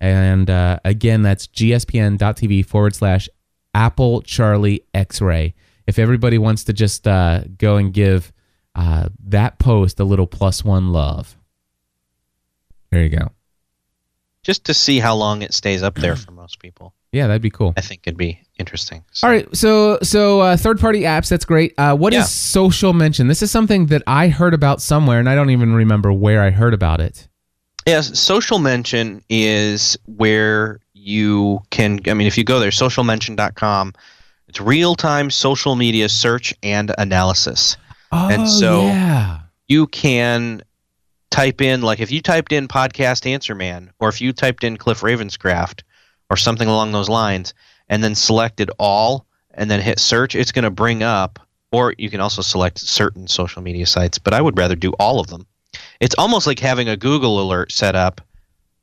[0.00, 3.28] And uh, again, that's gspn.tv forward slash
[3.74, 5.54] Apple Charlie X ray.
[5.86, 8.32] If everybody wants to just uh, go and give
[8.74, 11.36] uh, that post a little plus one love.
[12.90, 13.30] There you go.
[14.42, 16.94] Just to see how long it stays up there for most people.
[17.14, 17.72] Yeah, that'd be cool.
[17.76, 19.04] I think it'd be interesting.
[19.12, 21.72] So- All right, so so uh, third party apps, that's great.
[21.78, 22.24] Uh, what is Yeah.
[22.24, 23.28] social mention?
[23.28, 26.50] This is something that I heard about somewhere, and I don't even remember where I
[26.50, 27.28] heard about it.
[27.86, 33.92] Yes, social mention is where you can I mean if you go there socialmention.com
[34.48, 37.76] it's real-time social media search and analysis.
[38.12, 40.62] Oh, And so- yeah, You can
[41.30, 44.76] type in like if you typed in podcast answer man or if you typed in
[44.76, 45.82] Cliff Ravenscraft
[46.34, 47.54] or something along those lines
[47.88, 51.38] and then selected all and then hit search it's going to bring up
[51.70, 55.20] or you can also select certain social media sites but I would rather do all
[55.20, 55.46] of them.
[56.00, 58.20] It's almost like having a Google alert set up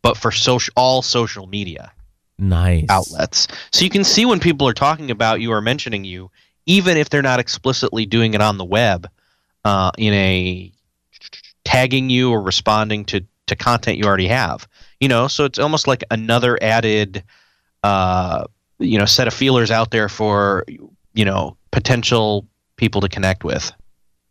[0.02, 1.92] but for social all social media
[2.40, 3.50] nice outlets.
[3.74, 6.32] So you can see when people are talking about you or mentioning you,
[6.66, 9.10] even if they're not explicitly doing it on the web,
[9.66, 10.72] uh, in a
[11.64, 14.68] tagging you or responding to, to content you already have.
[15.00, 17.24] You know, so it's almost like another added,
[17.84, 18.46] uh,
[18.80, 20.66] you know, set of feelers out there for,
[21.14, 23.72] you know, potential people to connect with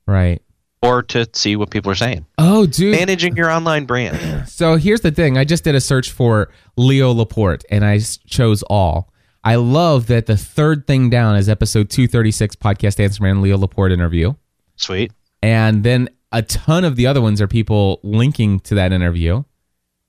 [0.07, 0.43] Right.
[0.83, 2.27] or to see what people are saying.
[2.39, 2.97] Oh, dude.
[2.97, 4.19] Managing your online brand.
[4.49, 5.39] So here's the thing.
[5.39, 9.13] I just did a search for Leo Laporte, and i chose all.
[9.45, 13.93] I love that the third thing down is episode 236 podcast Answer Man Leo Laporte
[13.93, 14.35] interview.
[14.77, 15.13] Sweet.
[15.43, 19.43] and then a ton of the other ones are people linking to that interview.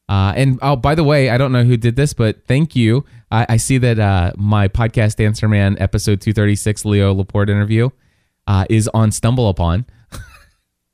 [0.09, 3.05] Uh, and oh, by the way, I don't know who did this, but thank you.
[3.31, 7.89] I, I see that uh, my podcast Answer Man episode 236 Leo Laporte interview
[8.47, 9.85] uh, is on Stumble Upon.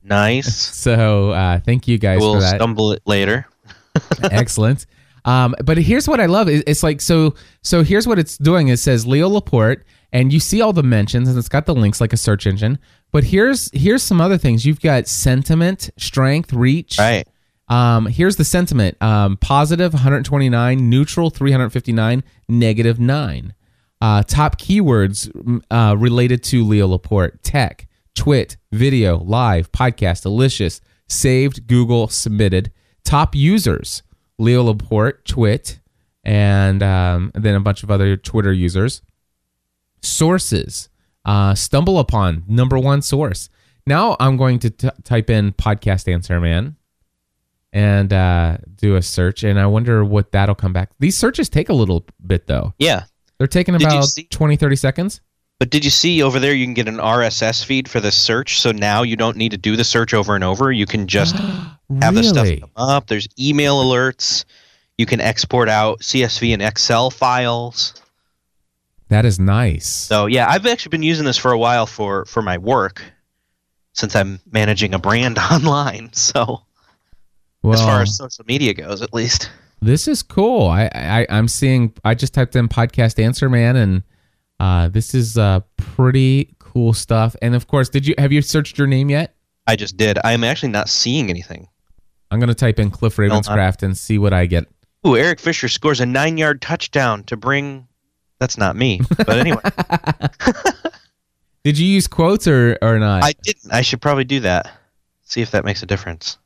[0.03, 0.55] Nice.
[0.55, 2.55] So uh, thank you guys we'll for that.
[2.55, 3.45] stumble it later.
[4.23, 4.85] Excellent.
[5.25, 6.47] Um, but here's what I love.
[6.47, 7.35] It's like so.
[7.61, 8.69] So here's what it's doing.
[8.69, 11.99] It says Leo Laporte, and you see all the mentions, and it's got the links
[11.99, 12.79] like a search engine.
[13.11, 14.65] But here's here's some other things.
[14.65, 16.97] You've got sentiment, strength, reach.
[16.97, 17.27] Right.
[17.69, 23.53] Um, here's the sentiment: um, positive 129, neutral 359, negative nine.
[23.99, 25.29] Uh, top keywords
[25.71, 32.71] uh, related to Leo Laporte: tech, twit, video, live, podcast, delicious, saved, Google, submitted.
[33.03, 34.03] Top users:
[34.37, 35.79] Leo Laporte, twit,
[36.23, 39.01] and um, then a bunch of other Twitter users.
[40.01, 40.87] Sources:
[41.25, 43.49] uh, stumble upon number one source.
[43.85, 46.76] Now I'm going to t- type in podcast answer man
[47.73, 50.89] and uh, do a search, and I wonder what that'll come back.
[50.99, 52.73] These searches take a little bit though.
[52.79, 53.03] Yeah.
[53.37, 55.21] They're taking Did about see- 20, 30 seconds.
[55.59, 58.59] But did you see over there you can get an RSS feed for the search?
[58.59, 60.71] So now you don't need to do the search over and over.
[60.71, 61.35] You can just
[62.01, 63.07] have the stuff come up.
[63.07, 64.45] There's email alerts.
[64.99, 67.95] You can export out CSV and Excel files.
[69.09, 69.87] That is nice.
[69.87, 73.01] So yeah, I've actually been using this for a while for for my work
[73.93, 76.11] since I'm managing a brand online.
[76.13, 76.61] So
[77.69, 79.49] well, as far as social media goes, at least.
[79.81, 80.67] this is cool.
[80.67, 81.93] I, I I'm seeing.
[82.03, 84.03] I just typed in podcast answer man, and
[84.59, 87.35] uh, this is uh, pretty cool stuff.
[87.41, 89.35] And of course, did you have you searched your name yet?
[89.67, 90.17] I just did.
[90.23, 91.67] I'm actually not seeing anything.
[92.31, 93.15] I'm gonna type in Cliff.
[93.17, 94.65] Ravenscraft and see what I get.
[95.05, 97.87] Ooh, Eric Fisher scores a nine-yard touchdown to bring.
[98.39, 99.61] That's not me, but anyway,
[101.63, 103.23] Did you use quotes or or not?
[103.23, 103.73] I didn't.
[103.73, 104.71] I should probably do that.
[105.23, 106.37] See if that makes a difference.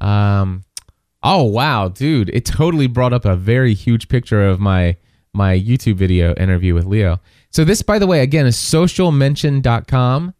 [0.00, 0.64] Um,
[1.22, 2.30] oh wow, dude!
[2.30, 4.96] It totally brought up a very huge picture of my
[5.32, 7.20] my YouTube video interview with Leo.
[7.50, 10.34] So this, by the way, again is socialmention.com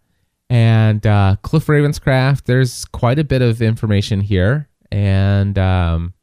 [0.51, 2.45] and uh, Cliff Ravenscraft.
[2.45, 6.15] There's quite a bit of information here, and um,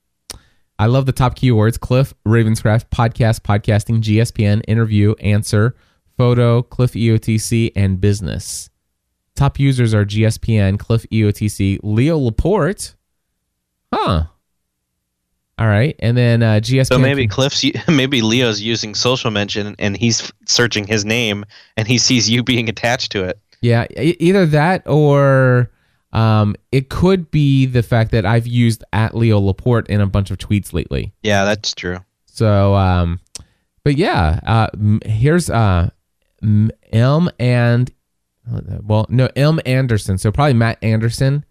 [0.78, 5.76] I love the top keywords: Cliff Ravenscraft, podcast, podcasting, GSPN, interview, answer,
[6.18, 8.70] photo, Cliff EOTC, and business.
[9.36, 12.96] Top users are GSPN, Cliff EOTC, Leo Laporte.
[13.94, 14.28] Huh.
[15.58, 16.88] All right, and then uh, GSPN.
[16.88, 21.46] So maybe Cliff's, maybe Leo's using social mention and he's searching his name
[21.78, 23.39] and he sees you being attached to it.
[23.62, 25.72] Yeah, either that or
[26.12, 30.30] um, it could be the fact that I've used at Leo Laporte in a bunch
[30.30, 31.13] of tweets lately.
[31.24, 32.00] Yeah, that's true.
[32.26, 33.20] So, um,
[33.84, 34.68] but yeah, uh,
[35.06, 35.89] here's uh,
[36.41, 37.91] M and
[38.84, 40.18] well, no M Anderson.
[40.18, 41.46] So probably Matt Anderson,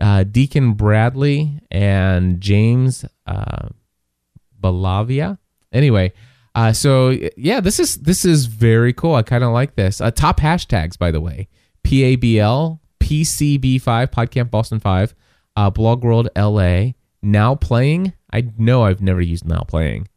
[0.00, 3.68] uh, Deacon Bradley, and James uh,
[4.60, 5.38] Balavia.
[5.72, 6.12] Anyway,
[6.54, 9.14] uh, so yeah, this is this is very cool.
[9.14, 10.00] I kind of like this.
[10.00, 11.48] Uh, top hashtags, by the way,
[11.84, 15.14] PABL, PCB5, PodCamp Boston 5,
[15.56, 18.12] uh, Blog World LA, Now Playing.
[18.32, 20.08] I know I've never used Now Playing.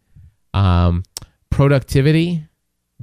[0.53, 1.03] Um,
[1.49, 2.47] productivity,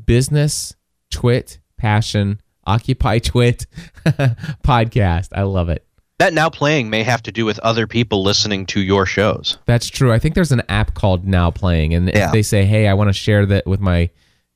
[0.05, 0.75] business,
[1.11, 3.67] twit, passion, occupy twit,
[4.05, 5.29] podcast.
[5.35, 5.87] I love it.
[6.21, 9.57] That now playing may have to do with other people listening to your shows.
[9.65, 10.13] That's true.
[10.13, 12.27] I think there's an app called Now Playing, and Yeah.
[12.27, 14.11] if they say, "Hey, I want to share that with my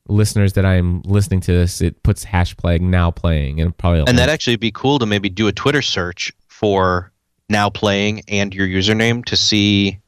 [0.07, 4.19] listeners that I'm listening to this," it puts hash playing Now Playing, and probably And
[4.19, 7.11] that actually be cool to maybe do a Twitter search for
[7.49, 10.01] now playing and your username to see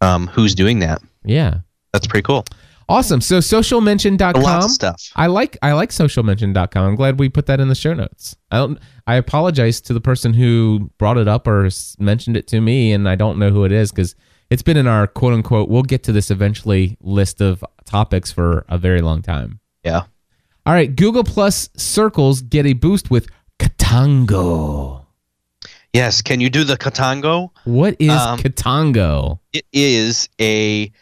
[0.00, 1.00] um, who's doing that.
[1.24, 1.58] yeah,
[1.92, 2.44] That's pretty cool.
[2.88, 3.20] Awesome.
[3.20, 4.62] So A lot socialmention.com.
[4.64, 5.02] of stuff.
[5.16, 6.84] I like I like socialmention.com.
[6.86, 8.36] I'm glad we put that in the show notes.
[8.50, 12.60] I don't I apologize to the person who brought it up or mentioned it to
[12.60, 14.14] me and I don't know who it is cuz
[14.50, 18.64] it's been in our quote unquote we'll get to this eventually list of topics for
[18.68, 19.60] a very long time.
[19.84, 20.02] Yeah.
[20.66, 25.04] All right, Google Plus circles get a boost with Katango.
[25.94, 26.20] Yes.
[26.22, 27.50] Can you do the Katango?
[27.64, 29.38] What is Um, Katango?
[29.54, 30.92] It is a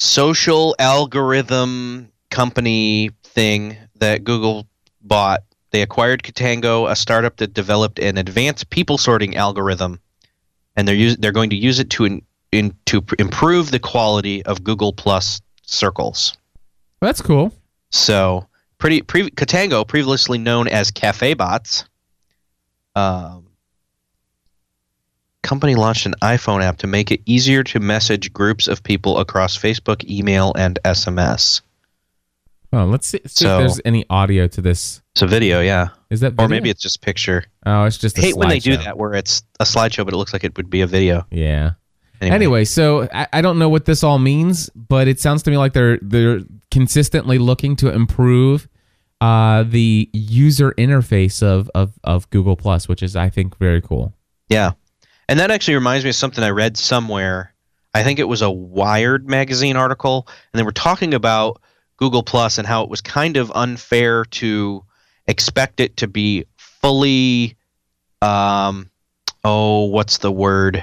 [0.00, 4.66] social algorithm company thing that Google
[5.02, 5.42] bought.
[5.70, 10.00] They acquired Katango, a startup that developed an advanced people sorting algorithm,
[10.74, 13.78] and they're use, they're going to use it to in, in, to pr- improve the
[13.78, 16.36] quality of Google Plus circles.
[17.00, 17.52] That's cool.
[17.90, 21.84] So, pretty pre, Katango, previously known as Cafe Bots,
[22.96, 23.39] um,
[25.42, 29.56] company launched an iPhone app to make it easier to message groups of people across
[29.56, 31.62] Facebook, email, and SMS.
[32.72, 35.02] Oh, let's see, see So- if there's any audio to this.
[35.14, 37.44] It's a video, yeah, Is that or maybe it's just picture.
[37.66, 40.16] Oh, it's just I hate when they do that, where it's a slideshow, but it
[40.16, 41.26] looks like it would be a video.
[41.32, 41.72] Yeah.
[42.20, 45.50] Anyway, Anyway, so I, I don't know what this all means, but it sounds to
[45.50, 48.68] me like they're they're consistently looking to improve
[49.20, 54.12] uh, the user interface of, of of Google Plus, which is I think very cool.
[54.48, 54.72] Yeah.
[55.30, 57.54] And that actually reminds me of something I read somewhere.
[57.94, 61.62] I think it was a Wired magazine article, and they were talking about
[61.98, 64.84] Google Plus and how it was kind of unfair to
[65.28, 67.56] expect it to be fully
[68.22, 68.90] um
[69.44, 70.82] oh, what's the word?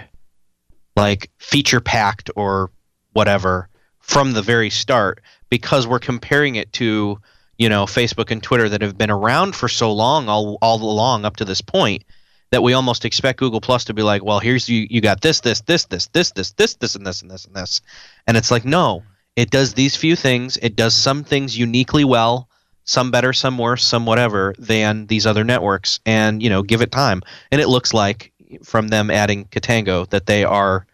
[0.95, 2.71] Like feature packed or
[3.11, 3.67] whatever
[3.99, 7.19] from the very start because we're comparing it to,
[7.57, 11.25] you know, Facebook and Twitter that have been around for so long all all along
[11.25, 12.05] up to this point
[12.51, 15.41] that we almost expect Google Plus to be like, well, here's you you got this,
[15.41, 17.81] this, this, this, this, this, this, this, and this, and this, and this.
[18.27, 19.03] And it's like, no,
[19.35, 20.57] it does these few things.
[20.57, 22.49] It does some things uniquely well,
[22.85, 25.99] some better, some worse, some whatever than these other networks.
[26.05, 27.21] And, you know, give it time.
[27.51, 28.31] And it looks like
[28.63, 30.87] from them adding Katango that they are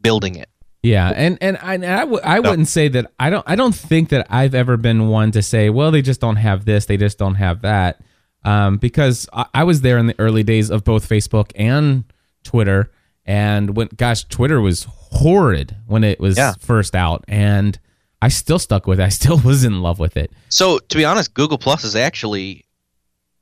[0.00, 0.48] building it.
[0.82, 3.74] Yeah, and and I and I, w- I wouldn't say that I don't I don't
[3.74, 6.96] think that I've ever been one to say, well, they just don't have this, they
[6.96, 8.00] just don't have that,
[8.44, 12.04] um, because I, I was there in the early days of both Facebook and
[12.44, 12.90] Twitter,
[13.24, 16.54] and when gosh, Twitter was horrid when it was Yeah.
[16.58, 17.78] first out, and
[18.20, 19.04] I still stuck with it.
[19.04, 20.32] I still was in love with it.
[20.48, 22.64] So to be honest, Google Plus is actually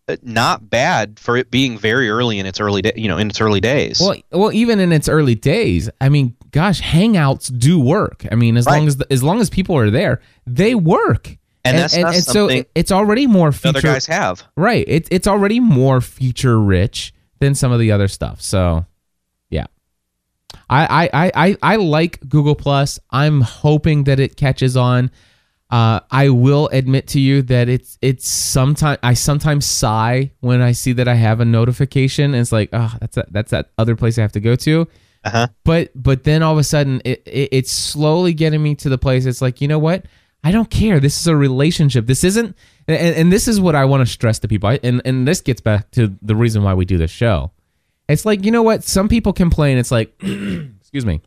[0.08, 3.28] uh, not bad for it being very early in its early day, you know, in
[3.28, 4.00] its early days.
[4.00, 8.26] Well, well, even in its early days, I mean, gosh, Hangouts do work.
[8.30, 11.36] I mean, as long as the, as long as people are there, they work.
[11.64, 13.78] And that's not so something it- it's already more feature.
[13.78, 14.42] other guys have.
[14.56, 14.84] Right.
[14.88, 18.40] It's it's already more feature rich than some of the other stuff.
[18.40, 18.86] So
[19.50, 19.66] yeah.
[20.68, 22.98] I I, I, I, I like Google Plus.
[23.10, 25.10] I'm hoping that it catches on.
[25.70, 30.72] Uh, I will admit to you that it's it's sometimes I sometimes sigh when I
[30.72, 32.32] see that I have a notification.
[32.32, 34.88] And it's like, oh, that's a, that's that other place I have to go to.
[35.24, 35.46] Uh-huh.
[35.64, 38.98] But but then all of a sudden it, it it's slowly getting me to the
[38.98, 39.26] place.
[39.26, 40.06] It's like you know what?
[40.42, 41.00] I don't care.
[41.00, 42.06] This is a relationship.
[42.06, 42.56] This isn't,
[42.88, 44.70] and, and this is what I want to stress to people.
[44.70, 47.50] I, and and this gets back to the reason why we do this show.
[48.08, 48.82] It's like you know what?
[48.82, 49.76] Some people complain.
[49.78, 51.20] It's like, excuse me.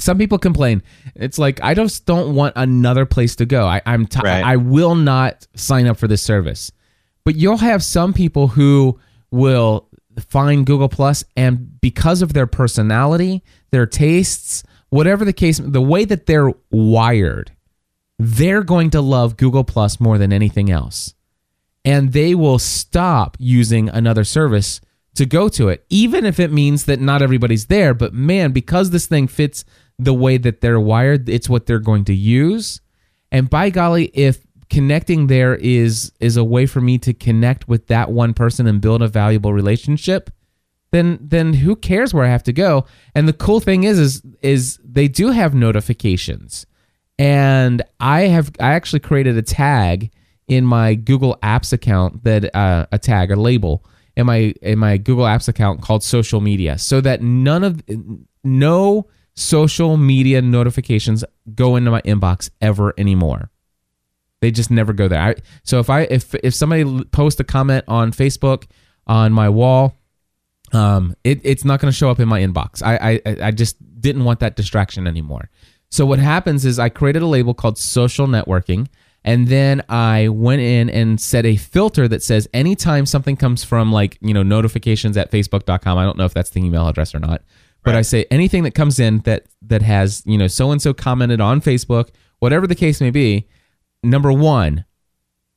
[0.00, 0.82] Some people complain.
[1.14, 3.64] It's like I just don't want another place to go.
[3.66, 4.44] I, I'm t- Right.
[4.44, 6.72] I will not sign up for this service.
[7.24, 8.98] But you'll have some people who
[9.30, 9.88] will
[10.28, 16.04] find Google Plus and because of their personality, their tastes, whatever the case, the way
[16.04, 17.52] that they're wired,
[18.18, 21.14] they're going to love Google Plus more than anything else.
[21.84, 24.80] And they will stop using another service
[25.16, 27.94] to go to it, even if it means that not everybody's there.
[27.94, 29.64] But man, because this thing fits
[29.98, 32.80] the way that they're wired, it's what they're going to use.
[33.30, 37.86] And by golly, if connecting there is is a way for me to connect with
[37.88, 40.30] that one person and build a valuable relationship,
[40.90, 42.86] then then who cares where I have to go?
[43.14, 46.66] And the cool thing is is is they do have notifications.
[47.18, 50.10] And I have I actually created a tag
[50.48, 53.84] in my Google Apps account that uh, a tag a label
[54.16, 57.82] in my in my Google Apps account called social media so that none of
[58.42, 63.50] no social media notifications go into my inbox ever anymore.
[64.40, 65.20] They just never go there.
[65.20, 68.64] I, so if I if if somebody posts a comment on Facebook
[69.06, 69.98] on my wall,
[70.72, 72.82] um, it, it's not going to show up in my inbox.
[72.82, 75.48] I, I I just didn't want that distraction anymore.
[75.94, 78.88] So what happens is I created a label called social networking,
[79.24, 83.92] and then I went in and set a filter that says anytime something comes from
[83.92, 85.96] like you know notifications at facebook.com.
[85.96, 87.42] I don't know if that's the email address or not,
[87.84, 90.92] but I say anything that comes in that that has you know so and so
[90.94, 92.08] commented on Facebook,
[92.40, 93.46] whatever the case may be.
[94.02, 94.86] Number one,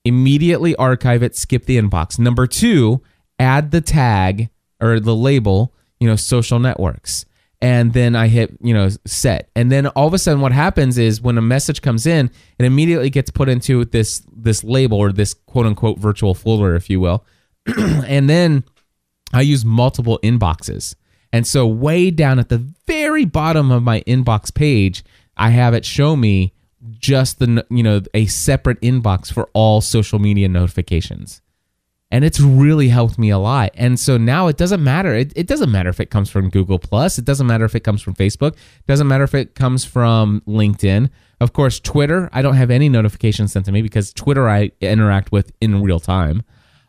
[0.06, 2.20] immediately archive it, skip the inbox.
[2.20, 3.02] Number two,
[3.40, 7.26] add the tag or the label, you know, social networks.
[7.62, 9.50] And then I hit, you know, set.
[9.56, 12.30] And then all of a sudden what happens is when a message comes in,
[12.60, 16.90] it immediately gets put into this this label or this quote unquote virtual folder, if
[16.90, 17.26] you will.
[18.06, 18.64] and then
[19.34, 20.96] I use multiple inboxes.
[21.34, 25.04] And so way down at the very bottom of my inbox page,
[25.36, 26.54] I have it show me
[27.00, 31.42] just the you know a separate inbox for all social media notifications
[32.10, 33.72] and it's really helped me a lot.
[33.76, 35.14] And so now it doesn't matter.
[35.14, 37.18] It, it doesn't matter if it comes from google plus.
[37.18, 38.54] It doesn't matter if it comes from facebook.
[38.54, 41.10] It doesn't matter if it comes from linkedin.
[41.40, 45.32] Of course twitter i don't have any notifications sent to me because twitter i interact
[45.32, 46.44] with in real time.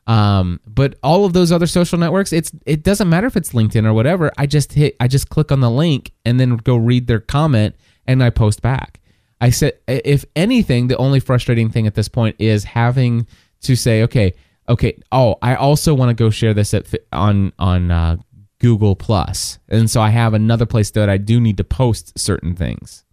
[0.06, 3.84] Um, but all of those other social networks it's it doesn't matter if it's linkedin
[3.84, 4.30] or whatever.
[4.38, 7.74] I just hit i just click on the link and then go read their comment
[8.06, 9.00] and i post back.
[9.40, 13.26] I said, if anything, the only frustrating thing at this point is having
[13.60, 14.34] to say, okay,
[14.68, 18.16] okay, oh, I also want to go share this at on on uh,
[18.60, 22.54] Google Plus, and so I have another place that I do need to post certain
[22.54, 23.04] things.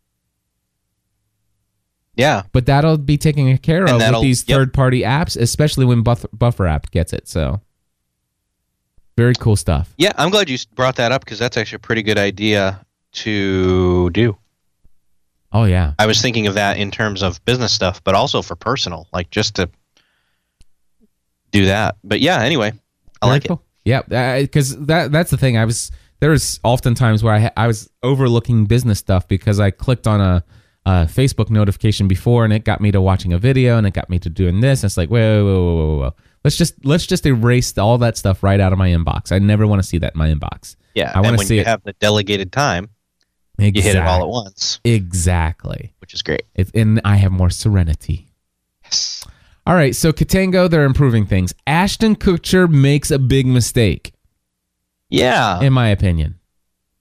[2.16, 2.43] Yeah.
[2.51, 4.56] But that'll be taken care And of with these yep.
[4.56, 7.28] third-party apps, especially when Buff- Buffer app gets it.
[7.28, 7.60] So,
[9.18, 9.93] very cool stuff.
[9.97, 14.10] Yeah, I'm glad you brought that up because that's actually a pretty good idea to
[14.12, 14.38] do.
[15.51, 18.58] Oh yeah, I was thinking of that in terms of business stuff, but also for
[18.58, 19.70] personal, like just to
[21.62, 21.97] do that.
[22.03, 22.74] But yeah, anyway,
[23.22, 23.47] I Very like it.
[23.49, 23.64] cool.
[23.84, 24.01] Yeah,
[24.41, 25.58] because that that's the thing.
[25.58, 29.70] I was there was often times where I I was overlooking business stuff because I
[29.72, 30.43] clicked on a,
[30.86, 34.10] a Facebook notification before and it got me to watching a video and it got
[34.10, 34.82] me to doing this.
[34.84, 36.16] And it's like whoa, whoa, whoa, whoa, whoa.
[36.43, 39.32] Let's just let's just erase all that stuff right out of my inbox.
[39.32, 40.76] I never want to see that in my inbox.
[40.95, 41.68] Yeah, I wanna see you it.
[41.68, 42.89] have the delegated time,
[43.60, 43.82] Exactly.
[43.82, 45.93] you hit it all at once, Exactly.
[45.99, 46.43] which is great.
[46.56, 48.32] If, and I have more serenity.
[48.84, 49.24] Yes.
[49.68, 51.53] All right, so Katango, they're improving things.
[51.66, 54.13] Ashton Kutcher makes a big mistake,
[55.09, 55.59] Yeah.
[55.61, 56.36] in my opinion.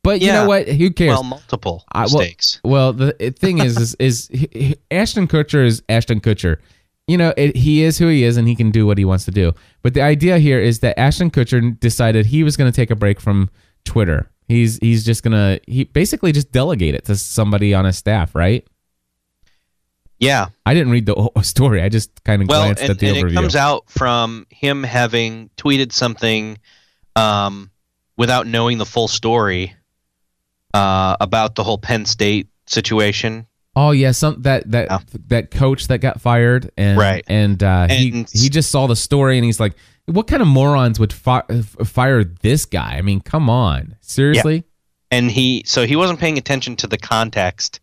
[0.02, 0.68] But you know what?
[0.68, 1.10] Who cares?
[1.10, 2.60] well, multiple I- well- mistakes.
[2.64, 6.58] Well, the thing is, is, is he- Ashton Kutcher is Ashton Kutcher.
[7.06, 9.24] You know, it, he is who he is, and he can do what he wants
[9.26, 9.52] to do.
[9.82, 12.96] But the idea here is that Ashton Kutcher decided he was going to take a
[12.96, 13.50] break from
[13.84, 14.30] Twitter.
[14.48, 18.66] He's he's just gonna he basically just delegate it to somebody on his staff, right?
[20.24, 20.46] Yeah.
[20.66, 21.82] I didn't read the whole story.
[21.82, 23.30] I just kind of Well, glanced and, at the and overview.
[23.30, 26.58] it comes out from him having tweeted something
[27.16, 27.70] um,
[28.16, 29.74] without knowing the full story
[30.72, 33.46] uh, about the whole Penn State situation.
[33.76, 34.98] Oh yeah, some that that Yeah.
[35.28, 37.24] that coach that got fired and Right.
[37.26, 39.74] and, uh, he And- he just saw the story and he's like,
[40.06, 41.42] what kind of morons would fi-
[41.84, 42.96] fire this guy?
[42.96, 44.64] I mean, come on, seriously?
[45.10, 47.80] and he so he wasn't paying attention to the context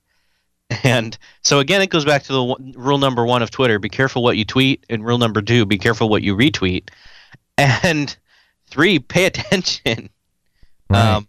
[0.83, 3.89] and so again it goes back to the one, rule number one of twitter be
[3.89, 6.89] careful what you tweet and rule number two be careful what you retweet
[7.57, 8.17] and
[8.67, 10.09] three pay attention
[10.91, 11.15] Right.
[11.15, 11.27] um,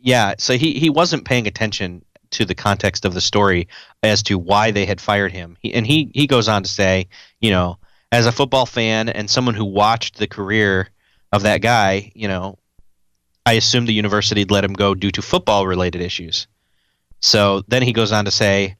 [0.00, 3.68] yeah, so he he wasn't paying attention to the context of the story
[4.02, 5.56] as to why they had fired him.
[5.60, 7.08] He, and he he goes on to say,
[7.40, 7.78] you know,
[8.12, 10.90] as a football fan and someone who watched the career
[11.32, 12.58] of that guy, you know,
[13.46, 16.46] I assumed the university would let him go due to football related issues.
[17.20, 18.76] So then he goes on to say,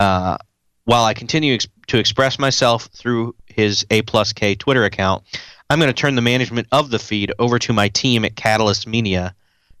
[0.00, 0.38] uh,
[0.84, 5.24] while I continue ex- to express myself through his A plus K Twitter account,
[5.70, 8.86] I'm going to turn the management of the feed over to my team at Katalyst
[8.86, 9.34] Media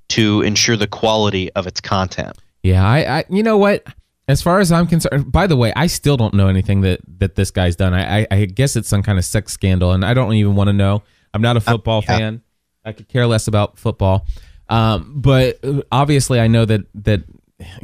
[0.08, 2.36] to ensure the quality of its content.
[2.62, 3.86] Yeah, I, I you know what?
[4.26, 7.36] As far as I'm concerned, by the way, I still don't know anything that that
[7.36, 7.94] this guy's done.
[7.94, 10.68] I I, I guess it's some kind of sex scandal, and I don't even want
[10.68, 11.02] to know.
[11.32, 12.18] I'm not a football yeah.
[12.18, 12.42] fan.
[12.84, 14.26] I could care less about football.
[14.68, 17.22] Um, but obviously, I know that that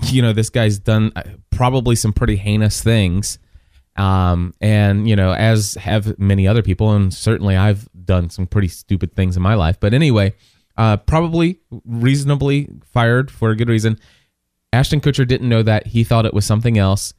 [0.02, 3.38] you know this guy's done uh, probably some pretty heinous things.
[3.96, 8.68] Um, and you know, as have many other people, and certainly I've done some pretty
[8.68, 9.78] stupid things in my life.
[9.78, 10.34] But anyway,
[10.76, 13.98] uh, probably reasonably fired for a good reason.
[14.72, 15.86] Ashton Kutcher didn't know that.
[15.86, 17.14] He thought it was something else.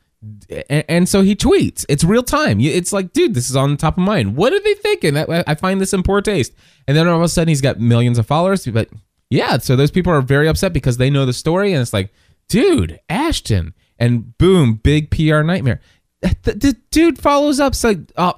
[0.70, 1.86] And, so he tweets.
[1.88, 2.60] It's real time.
[2.60, 4.36] It's like, dude, this is on the top of mind.
[4.36, 5.16] What are they thinking?
[5.18, 6.52] I find this in poor taste.
[6.88, 8.66] And then all of a sudden, he's got millions of followers.
[8.66, 8.90] But
[9.30, 11.74] yeah, so those people are very upset because they know the story.
[11.74, 12.12] And it's like,
[12.48, 13.74] dude, Ashton.
[13.98, 15.82] And boom, big PR nightmare.
[16.22, 17.74] The, the dude follows up.
[17.84, 18.34] Like, oh,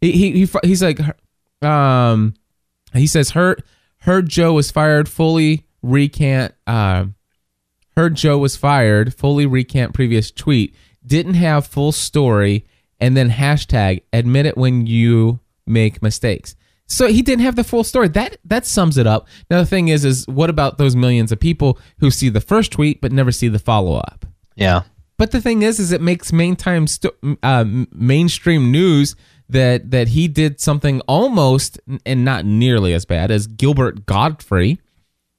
[0.00, 1.00] he, he, he he's like,
[1.62, 2.34] um,
[2.92, 3.62] he says, heard,
[4.00, 5.08] heard Joe was fired.
[5.08, 7.06] Fully recant, uh,
[7.96, 12.66] heard Joe was fired, fully recant previous tweet, didn't have full story,
[12.98, 16.54] and then hashtag admit it when you make mistakes.
[16.90, 18.08] So he didn't have the full story.
[18.08, 19.28] That that sums it up.
[19.48, 22.72] Now the thing is, is what about those millions of people who see the first
[22.72, 24.26] tweet but never see the follow up?
[24.56, 24.82] Yeah.
[25.16, 27.14] But the thing is, is it makes main time st-
[27.44, 29.14] uh, mainstream news
[29.48, 34.80] that that he did something almost and not nearly as bad as Gilbert Gottfried,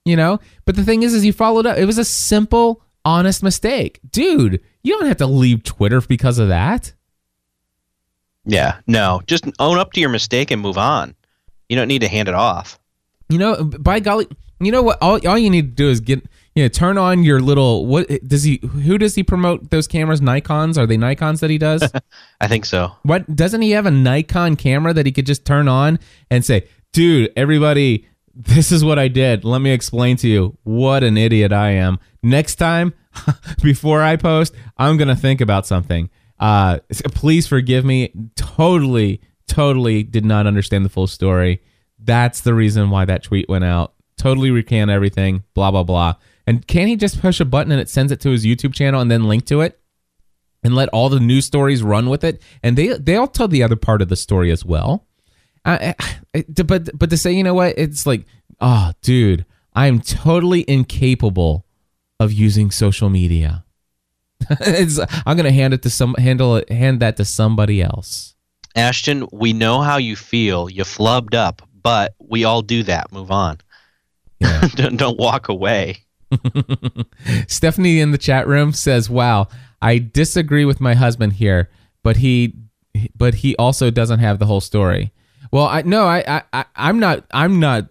[0.06, 0.40] you know.
[0.64, 1.78] But the thing is, is he followed up.
[1.78, 4.62] It was a simple, honest mistake, dude.
[4.84, 6.94] You don't have to leave Twitter because of that.
[8.46, 8.80] Yeah.
[8.88, 11.14] No, just own up to your mistake and move on.
[11.72, 12.78] You don't need to hand it off.
[13.30, 14.28] You know, by golly,
[14.60, 15.02] you know what?
[15.02, 16.22] All, all you need to do is get
[16.54, 18.60] you know turn on your little what does he?
[18.84, 20.20] Who does he promote those cameras?
[20.20, 20.78] Nikon's?
[20.78, 21.90] Are they Nikon's that he does?
[22.42, 22.92] I think so.
[23.04, 25.98] What doesn't he have a Nikon camera that he could just turn on
[26.30, 28.06] and say, "Dude, everybody,
[28.36, 29.46] this is what I did.
[29.46, 32.00] Let me explain to you what an idiot I am.
[32.22, 32.94] Next time,
[33.64, 36.10] before I post, I'm gonna think about something.
[36.38, 36.80] Uh,
[37.14, 38.12] please forgive me.
[38.36, 41.62] Totally, totally did not understand the full story.
[42.00, 43.94] That's the reason why that tweet went out.
[44.18, 45.44] Totally recant everything.
[45.54, 46.16] Blah blah blah.
[46.48, 49.02] And can he just push a button and it sends it to his YouTube channel
[49.02, 49.82] and then link to it?
[50.64, 53.64] and let all the news stories run with it, and they they all tell the
[53.64, 55.08] other part of the story as well.
[55.66, 55.94] Uh,
[56.66, 58.26] but but to say you know what, it's like,
[58.60, 61.66] oh, dude, I'm totally incapable
[62.20, 63.66] of using social media.
[65.26, 68.31] I'm gonna hand it to some handle it, hand that to somebody else.
[68.76, 70.70] Ashton, we know how you feel.
[70.70, 73.12] You flubbed up, but we all do that.
[73.12, 73.58] Move on.
[74.40, 74.68] Yeah.
[74.76, 75.98] don't, don't walk away.
[77.48, 79.48] Stephanie in the chat room says, "Wow,
[79.82, 81.70] I disagree with my husband here,
[82.04, 82.56] but he
[83.16, 85.12] but he also doesn't have the whole story."
[85.52, 87.90] Well, I no, I I I'm not I'm not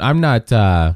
[0.00, 0.94] I'm not uh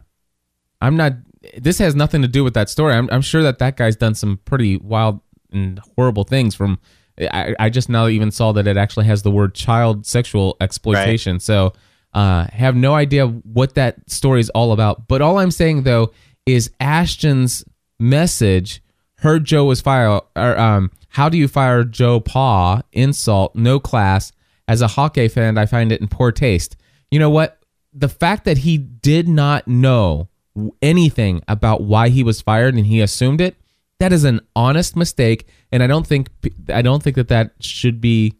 [0.80, 1.14] I'm not
[1.58, 2.94] this has nothing to do with that story.
[2.94, 5.20] I'm I'm sure that that guy's done some pretty wild
[5.50, 6.78] and horrible things from
[7.20, 11.40] I, I just now even saw that it actually has the word child sexual exploitation.
[11.40, 11.72] So
[12.14, 15.08] uh have no idea what that story is all about.
[15.08, 16.12] But all I'm saying though
[16.46, 17.64] is Ashton's
[17.98, 18.82] message
[19.18, 22.82] heard Joe was fired or um how do you fire JoePa?
[22.92, 24.32] Insult, no class.
[24.66, 26.76] As a Hawkeye fan, I find it in poor taste.
[27.10, 27.58] You know what?
[27.92, 30.28] The fact that he did not know
[30.80, 33.56] anything about why he was fired and he assumed it,
[34.02, 36.28] that is an honest mistake, and I don't think
[36.68, 38.34] I don't think that that should be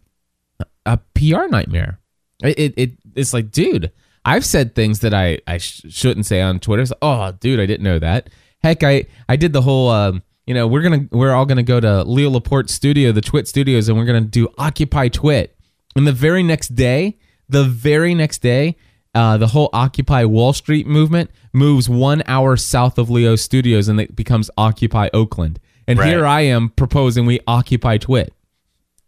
[0.84, 2.00] a PR nightmare.
[2.42, 3.92] It, it, it it's like, dude,
[4.24, 6.92] I've said things that I I sh- shouldn't say on Twitter.
[7.00, 8.28] Oh, dude, I didn't know that.
[8.64, 9.88] Heck, I I did the whole.
[9.88, 13.46] Um, you know, we're gonna we're all gonna go to Leo Laporte studio, the Twit
[13.46, 15.56] Studios, and we're gonna do Occupy Twit.
[15.94, 18.76] And the very next day, the very next day,
[19.14, 24.00] uh, the whole Occupy Wall Street movement moves one hour south of Leo Studios, and
[24.00, 25.60] it becomes Occupy Oakland.
[25.86, 26.08] And Right.
[26.08, 28.32] here I am proposing we Occupy Twit.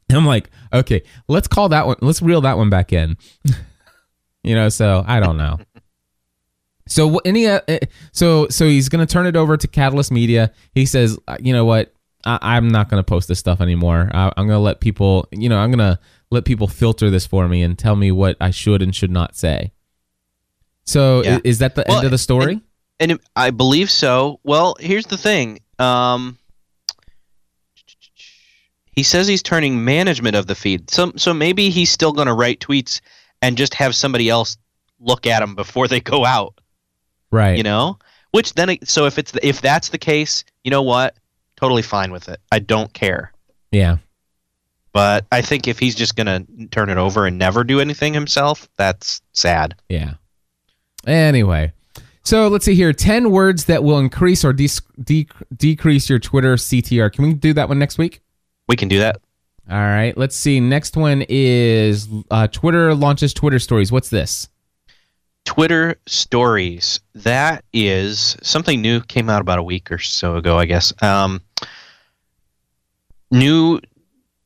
[0.09, 1.97] And I'm like, okay, let's call that one.
[2.03, 3.17] Let's reel that one back in.
[4.43, 5.59] you know, so I don't know.
[6.87, 7.79] So any uh, uh,
[8.13, 10.53] so so he's gonna turn it over to Katalyst Media.
[10.75, 11.95] He says, uh, you know what,
[12.27, 14.11] I, I'm not gonna post this stuff anymore.
[14.13, 15.99] I, I'm gonna let people, you know, I'm gonna
[16.31, 19.35] let people filter this for me and tell me what I should and should not
[19.35, 19.73] say.
[20.87, 21.39] So Yeah.
[21.45, 22.55] is that the Well, end of the story?
[22.55, 22.63] and-
[23.01, 24.39] And I believe so.
[24.45, 25.59] Well, here's the thing.
[25.81, 26.39] Um,
[28.95, 30.89] he says he's turning management of the feed.
[30.91, 33.01] So, so maybe he's still going to write tweets
[33.43, 34.57] and just have somebody else
[35.01, 36.61] look at them before they go out.
[37.33, 37.57] Right.
[37.57, 37.99] You know,
[38.31, 41.17] which then so if it's the, if that's the case, you know what?
[41.57, 42.41] Totally fine with it.
[42.53, 43.33] I don't care.
[43.73, 43.97] Yeah.
[44.93, 48.15] But I think if he's just going to turn it over and never do anything
[48.15, 49.75] himself, that's sad.
[49.89, 50.15] Yeah.
[51.07, 51.73] Anyway,
[52.23, 52.93] so let's see here.
[52.93, 54.69] 10 words that will increase or de-
[55.03, 57.13] de- decrease your Twitter CTR.
[57.13, 58.23] Can we do that one next week?
[58.69, 59.17] We can do that.
[59.71, 60.17] All right.
[60.17, 60.61] Let's see.
[60.61, 63.93] Next one is uh, Twitter launches Twitter stories.
[63.93, 64.49] What's this?
[65.45, 67.01] Twitter stories.
[67.15, 69.01] That is something new.
[69.03, 70.93] Came out about a week or so ago, I guess.
[71.03, 71.43] Um,
[73.31, 73.81] new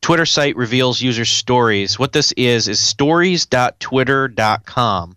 [0.01, 1.99] Twitter site reveals user stories.
[1.99, 5.17] What this is is stories.twitter.com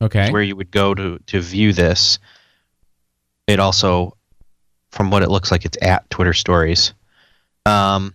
[0.00, 0.26] Okay.
[0.26, 2.18] is where you would go to to view this.
[3.46, 4.16] It also,
[4.90, 6.92] from what it looks like, it's at Twitter Stories.
[7.66, 8.14] Um,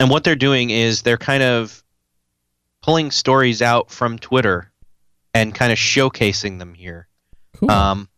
[0.00, 1.82] and what they're doing is they're kind of
[2.82, 4.70] pulling stories out from Twitter
[5.32, 7.08] and kind of showcasing them here.
[7.56, 7.70] Cool.
[7.70, 8.08] Um,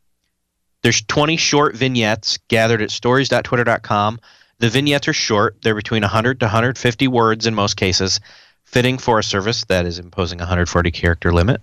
[0.83, 4.21] there's 20 short vignettes gathered at stories.twitter.com.
[4.59, 8.21] The vignettes are short; they're between 100 to 150 words in most cases,
[8.65, 11.61] fitting for a service that is imposing a 140 character limit.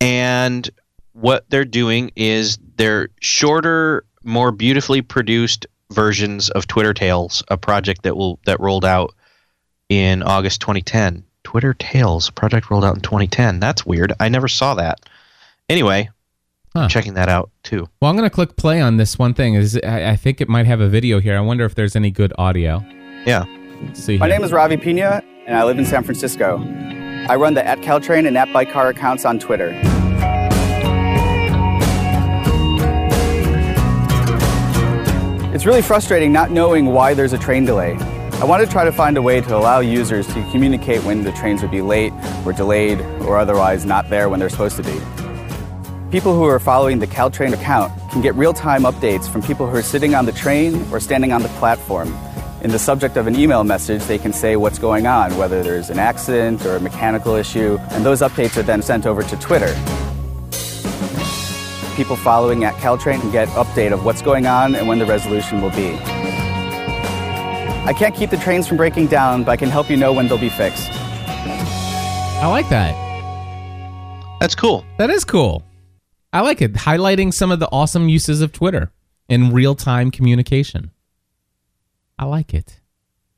[0.00, 0.68] And
[1.12, 8.02] what they're doing is they're shorter, more beautifully produced versions of Twitter Tales, a project
[8.02, 9.14] that will that rolled out
[9.88, 11.24] in August 2010.
[11.44, 13.58] Twitter Tales project rolled out in 2010.
[13.58, 14.12] That's weird.
[14.20, 15.00] I never saw that.
[15.68, 16.10] Anyway,
[16.74, 16.80] Huh.
[16.80, 17.88] I'm checking that out too.
[18.02, 19.54] well, I'm going to click play on this one thing.
[19.54, 21.34] Is I, I think it might have a video here.
[21.36, 22.84] I wonder if there's any good audio.
[23.24, 23.46] Yeah.
[23.82, 24.36] Let's see My here.
[24.36, 26.58] name is Ravi Pina, and I live in San Francisco.
[27.30, 29.70] I run the at Caltrain and at Bikecar accounts on Twitter.
[35.58, 37.96] It's really frustrating not knowing why there's a train delay.
[38.34, 41.32] I want to try to find a way to allow users to communicate when the
[41.32, 42.12] trains would be late
[42.46, 44.92] or delayed or otherwise not there when they're supposed to be.
[46.12, 49.74] People who are following the Caltrain account can get real time updates from people who
[49.74, 52.16] are sitting on the train or standing on the platform.
[52.62, 55.90] In the subject of an email message, they can say what's going on, whether there's
[55.90, 59.74] an accident or a mechanical issue, and those updates are then sent over to Twitter.
[61.98, 65.60] People following at Caltrain can get update of what's going on and when the resolution
[65.60, 65.94] will be.
[67.88, 70.28] I can't keep the trains from breaking down, but I can help you know when
[70.28, 70.92] they'll be fixed.
[70.92, 72.94] I like that.
[74.38, 74.84] That's cool.
[74.98, 75.64] That is cool.
[76.32, 76.74] I like it.
[76.74, 78.92] Highlighting some of the awesome uses of Twitter
[79.28, 80.92] in real time communication.
[82.16, 82.78] I like it.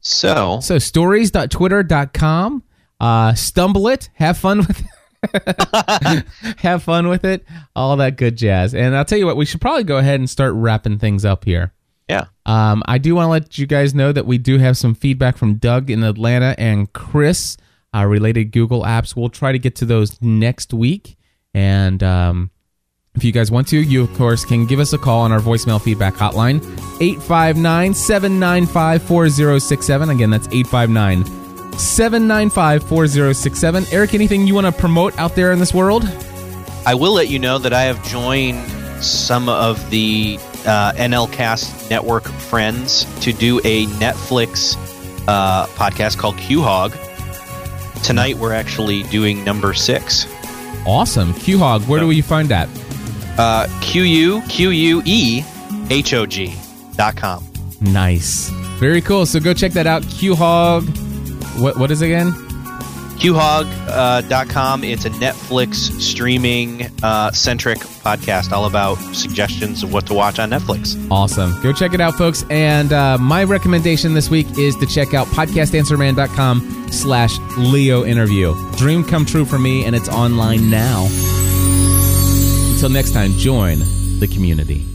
[0.01, 2.63] So, So stories.twitter.com.
[3.01, 4.11] Uh, stumble it.
[4.17, 4.87] Have fun with it.
[6.59, 7.45] have fun with it.
[7.77, 8.75] All that good jazz.
[8.75, 11.45] And I'll tell you what, we should probably go ahead and start wrapping things up
[11.45, 11.73] here.
[12.09, 12.27] yeah.
[12.47, 15.37] Um, I do want to let you guys know that we do have some feedback
[15.37, 17.57] from Doug in Atlanta and Chris
[17.95, 19.15] uh, related Google apps.
[19.15, 21.17] We'll try to get to those next week.
[21.55, 22.51] And um,
[23.15, 25.41] if you guys want to, you of course can give us a call on our
[25.41, 26.63] voicemail feedback hotline,
[27.01, 30.11] 859 795 4067.
[30.11, 31.40] Again, that's 859
[31.81, 33.87] 795 4067.
[33.91, 36.05] Erik, anything you want to promote out there in this world?
[36.87, 38.63] I will let you know that I have joined
[39.03, 44.77] some of the uh, NLCast network friends to do a Netflix
[45.27, 46.93] uh, podcast called QueHog.
[48.03, 50.27] Tonight we're actually doing number six.
[50.87, 51.33] Awesome.
[51.35, 52.69] QueHog, where do we find that?
[53.39, 55.43] Uh, Q U Q U E
[55.91, 56.55] H O G
[56.97, 57.45] dot com.
[57.81, 58.49] Nice.
[58.79, 59.25] Very cool.
[59.27, 60.03] So go check that out.
[60.03, 61.10] QueHog.
[61.61, 62.33] What what is it again?
[63.21, 63.89] QueHog.com.
[63.89, 64.83] Uh, dot com.
[64.83, 70.49] it's a Netflix streaming uh, centric podcast all about suggestions of what to watch on
[70.51, 70.97] Netflix.
[71.11, 71.61] Awesome.
[71.63, 72.47] Go check it out, folks.
[72.49, 78.55] And uh, my recommendation this week is to check out podcastanswerman.com slash Leo interview.
[78.77, 81.07] Dream come true for me, and it's online now.
[82.73, 83.81] Until next time, join
[84.19, 84.87] the community.